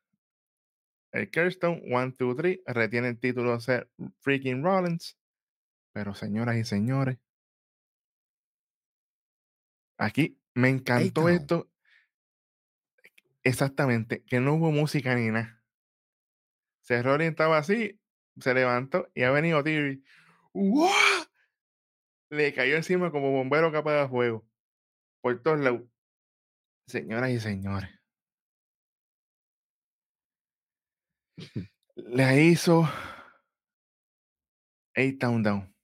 [1.12, 3.90] El Kirstone, 1, 2, 3, retiene el título de ser
[4.20, 5.18] freaking Rollins.
[5.92, 7.18] Pero señoras y señores,
[9.98, 11.68] aquí me encantó esto.
[13.42, 15.62] Exactamente, que no hubo música ni nada.
[16.82, 18.00] Se Rollins estaba así,
[18.38, 20.04] se levantó y ha venido Theory.
[20.52, 20.90] ¡Wow!
[22.30, 24.46] Le cayó encima como bombero capa de fuego.
[25.20, 25.82] Por todos lados.
[26.86, 27.90] Señoras y señores.
[31.96, 32.92] Le hizo A
[35.18, 35.74] Town Down.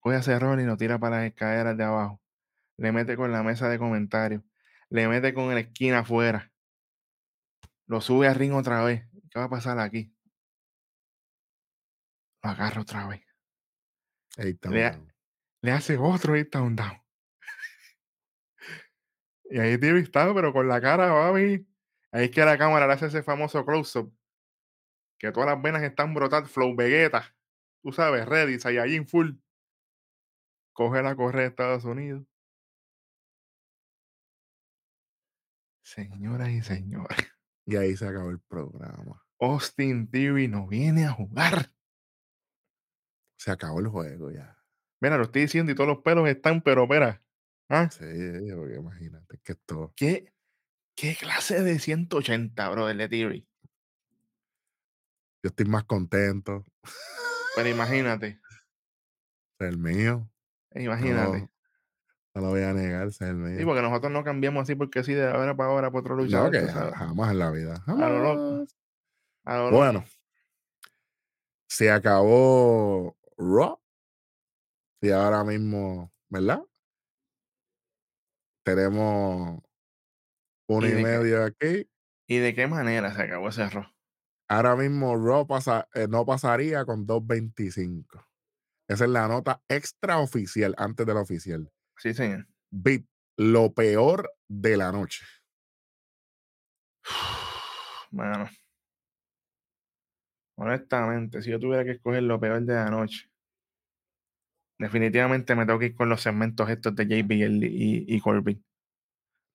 [0.00, 2.20] Coge a Rollins y lo tira para las escaleras de abajo.
[2.78, 4.42] Le mete con la mesa de comentarios.
[4.88, 6.50] Le mete con la esquina afuera.
[7.86, 9.06] Lo sube al ring otra vez.
[9.30, 10.14] ¿Qué va a pasar aquí?
[12.42, 13.22] Lo agarra otra vez.
[14.36, 15.12] Le- Down.
[15.62, 16.99] le hace otro hit down down.
[19.50, 21.66] Y ahí Stevie está, pero con la cara, baby.
[22.12, 24.16] Ahí es que la cámara le hace ese famoso close-up.
[25.18, 27.34] Que todas las venas están brotadas, flow Vegeta.
[27.82, 29.32] Tú sabes, ready, Saiyajin full.
[30.72, 32.24] Coge la correa de Estados Unidos.
[35.82, 37.18] Señoras y señores,
[37.66, 39.24] Y ahí se acabó el programa.
[39.40, 41.72] Austin Theory no viene a jugar.
[43.36, 44.56] Se acabó el juego ya.
[45.00, 47.22] Mira, lo estoy diciendo y todos los pelos están, pero mira.
[47.70, 47.88] ¿Ah?
[47.90, 48.04] Sí,
[48.54, 49.92] porque imagínate que esto.
[49.96, 50.32] ¿Qué,
[50.94, 53.46] ¿Qué clase de 180, bro, de Theory?
[55.42, 56.66] Yo estoy más contento.
[57.56, 58.40] Pero imagínate,
[59.58, 60.30] Es el mío.
[60.74, 61.38] imagínate.
[61.40, 61.50] No,
[62.34, 63.58] no lo voy a negar, ese es el mío.
[63.58, 66.22] Sí, porque nosotros no cambiamos así porque sí, de ahora para ahora, para otro no,
[66.22, 66.50] luchador.
[66.50, 66.94] que ja- sabes.
[66.94, 67.82] jamás en la vida.
[67.86, 68.50] A lo loco.
[68.50, 68.76] jamás.
[69.44, 69.76] A lo loco.
[69.76, 70.04] Bueno,
[71.68, 73.80] se acabó Raw.
[75.00, 76.60] Y ahora mismo, ¿verdad?
[78.64, 79.60] Tenemos
[80.68, 81.90] uno ¿Y y, de aquí.
[82.28, 83.86] ¿Y de qué manera se acabó ese error?
[84.48, 88.26] Ahora mismo Raw pasa, eh, no pasaría con 2.25.
[88.88, 91.70] Esa es la nota extraoficial antes de la oficial.
[91.96, 92.48] Sí, señor.
[92.72, 93.04] Beat,
[93.36, 95.24] lo peor de la noche.
[98.12, 98.50] Bueno.
[100.56, 103.29] Honestamente, si yo tuviera que escoger lo peor de la noche,
[104.80, 108.64] definitivamente me tengo que ir con los segmentos estos de JBL y, y Corbin.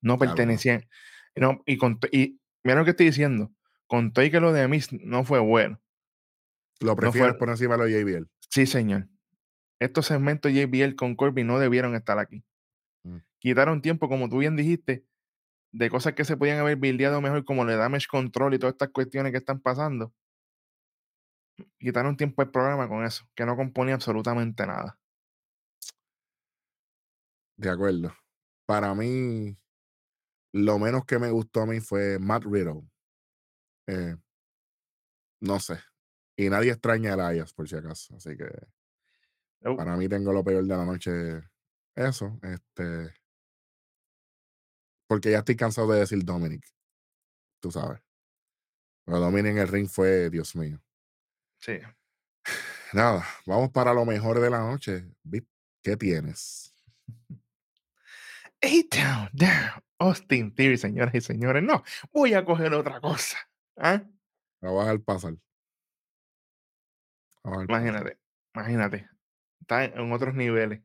[0.02, 0.36] No Claro, no.
[0.36, 0.88] pertenecían.
[1.34, 3.52] No, y, con, y mira lo que estoy diciendo.
[3.86, 5.80] Con todo y que lo de Miss no fue bueno.
[6.80, 8.26] Lo prefieres fue- por encima de lo de JBL.
[8.50, 9.08] Sí, señor.
[9.80, 12.42] Estos segmentos JBL con Corbin no debieron estar aquí.
[13.04, 13.18] Mm.
[13.38, 15.04] Quitaron tiempo, como tú bien dijiste,
[15.72, 18.88] de cosas que se podían haber buildeado mejor, como el damage control y todas estas
[18.90, 20.14] cuestiones que están pasando.
[21.78, 24.98] Quitaron tiempo el programa con eso, que no componía absolutamente nada.
[27.56, 28.14] De acuerdo.
[28.66, 29.56] Para mí,
[30.52, 32.82] lo menos que me gustó a mí fue Matt Riddle.
[33.86, 34.16] Eh,
[35.40, 35.78] no sé.
[36.36, 38.14] Y nadie extraña a Elias, por si acaso.
[38.16, 38.46] Así que
[39.74, 41.42] para mí tengo lo peor de la noche.
[41.94, 43.14] Eso, este.
[45.08, 46.64] Porque ya estoy cansado de decir Dominic.
[47.60, 48.00] Tú sabes.
[49.04, 50.80] Pero Dominic en el ring fue, Dios mío.
[51.58, 51.78] sí.
[52.92, 55.04] Nada, vamos para lo mejor de la noche.
[55.82, 56.72] ¿Qué tienes?
[58.90, 59.82] Down, down.
[59.98, 61.62] Austin Theory, señoras y señores.
[61.62, 63.38] No, voy a coger otra cosa.
[63.76, 64.02] ¿ah?
[64.60, 65.34] La a dejar pasar.
[67.44, 67.62] A.
[67.64, 68.18] Imagínate,
[68.54, 69.08] imagínate.
[69.60, 70.82] Está en otros niveles.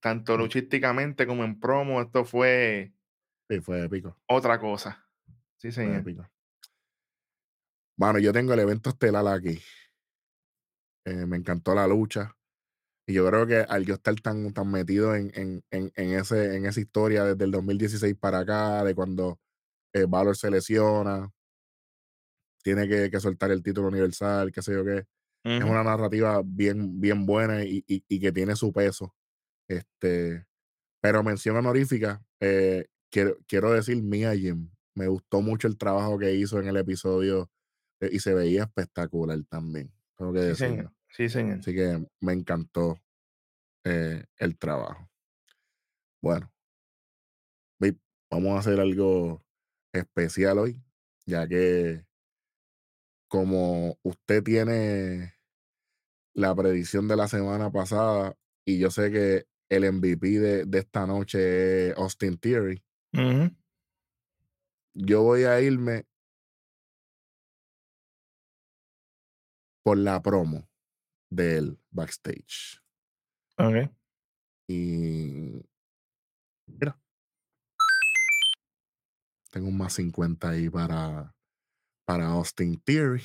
[0.00, 0.40] Tanto Mm.
[0.40, 2.92] luchísticamente como en promo, esto fue
[3.48, 4.18] Sí, fue épico.
[4.28, 5.06] otra cosa.
[5.58, 6.00] Sí, Fue señor.
[6.00, 6.28] épico.
[7.96, 9.60] Bueno, yo tengo el evento estelar aquí.
[11.04, 12.36] Eh, me encantó la lucha.
[13.06, 16.56] Y yo creo que al yo estar tan, tan metido en, en, en, en ese,
[16.56, 19.40] en esa historia desde el 2016 para acá, de cuando
[19.94, 21.30] eh, Valor se lesiona,
[22.62, 25.04] tiene que, que soltar el título universal, qué sé yo qué.
[25.44, 29.14] Es una narrativa bien, bien buena y, y- y que tiene su peso.
[29.68, 30.46] Este,
[31.00, 34.70] pero mención honorífica, eh, quiero, quiero decir Mia Jim.
[34.94, 37.50] Me gustó mucho el trabajo que hizo en el episodio
[38.00, 39.92] eh, y se veía espectacular también.
[40.16, 40.76] Tengo que Sí, decirlo.
[40.76, 40.92] señor.
[41.12, 41.58] Sí, señor.
[41.58, 42.98] Así que me encantó
[43.84, 45.10] eh, el trabajo.
[46.22, 46.50] Bueno,
[47.78, 47.98] babe,
[48.30, 49.44] vamos a hacer algo
[49.92, 50.82] especial hoy,
[51.26, 52.06] ya que
[53.28, 55.34] como usted tiene
[56.34, 61.06] la predicción de la semana pasada y yo sé que el MVP de, de esta
[61.06, 62.82] noche es Austin Theory,
[64.94, 66.06] yo voy a irme
[69.82, 70.71] por la promo
[71.34, 72.80] del backstage.
[73.58, 73.90] Ok.
[74.68, 75.60] Y
[76.66, 76.96] mira,
[79.50, 81.34] tengo un más 50 ahí para,
[82.04, 83.24] para Austin Theory.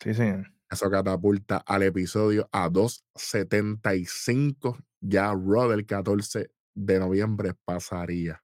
[0.00, 0.52] Sí, señor.
[0.70, 4.80] Eso catapulta al episodio a 2.75.
[5.00, 8.42] Ya Raw del 14 de noviembre pasaría.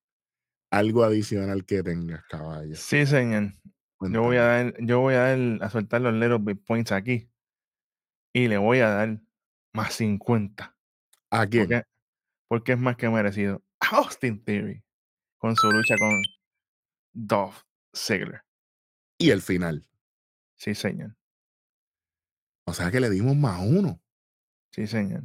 [0.70, 2.76] Algo adicional que tengas, caballo.
[2.76, 3.55] Sí, señor.
[4.01, 7.28] Yo voy a dar, yo voy a dar, a soltar los little bit points aquí.
[8.39, 9.20] Y le voy a dar
[9.74, 10.76] más 50.
[11.30, 11.66] ¿A quién?
[11.66, 11.84] Porque,
[12.47, 13.64] porque es más que merecido.
[13.80, 14.84] Austin Theory.
[15.39, 16.22] Con su lucha con
[17.12, 17.62] Dolph
[17.93, 18.45] Ziggler.
[19.18, 19.84] Y el final.
[20.55, 21.16] Sí, señor.
[22.64, 24.01] O sea que le dimos más uno.
[24.70, 25.24] Sí, señor.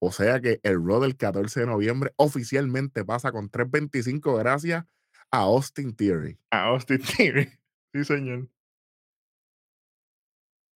[0.00, 4.84] O sea que el Raw del 14 de noviembre oficialmente pasa con 3.25 gracias
[5.32, 6.38] a Austin Theory.
[6.52, 7.50] A Austin Theory.
[7.92, 8.48] Sí, señor.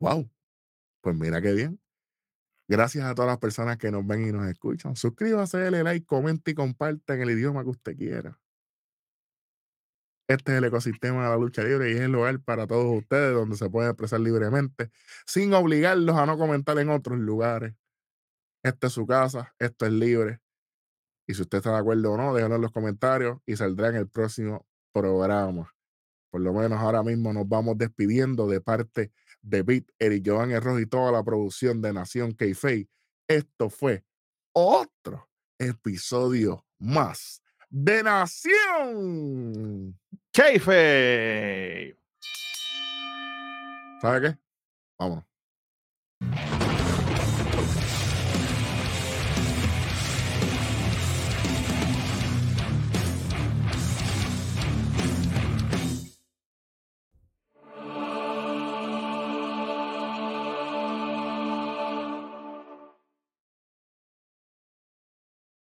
[0.01, 0.27] Wow.
[1.01, 1.79] Pues mira qué bien.
[2.67, 4.95] Gracias a todas las personas que nos ven y nos escuchan.
[4.95, 8.39] Suscríbase, dale like, comente y comparte en el idioma que usted quiera.
[10.27, 13.35] Este es el ecosistema de la lucha libre y es el lugar para todos ustedes
[13.35, 14.89] donde se puede expresar libremente
[15.25, 17.75] sin obligarlos a no comentar en otros lugares.
[18.63, 20.39] Esta es su casa, esto es libre.
[21.27, 23.95] Y si usted está de acuerdo o no, déjenlo en los comentarios y saldrá en
[23.95, 25.75] el próximo programa.
[26.31, 29.11] Por lo menos ahora mismo nos vamos despidiendo de parte
[29.41, 32.45] de Beat, Eric Joan y toda la producción de Nación k
[33.27, 34.03] Esto fue
[34.53, 39.97] otro episodio más de Nación.
[40.33, 41.97] Kayfabe.
[44.01, 44.37] ¿Sabe qué?
[44.97, 45.30] Vámonos.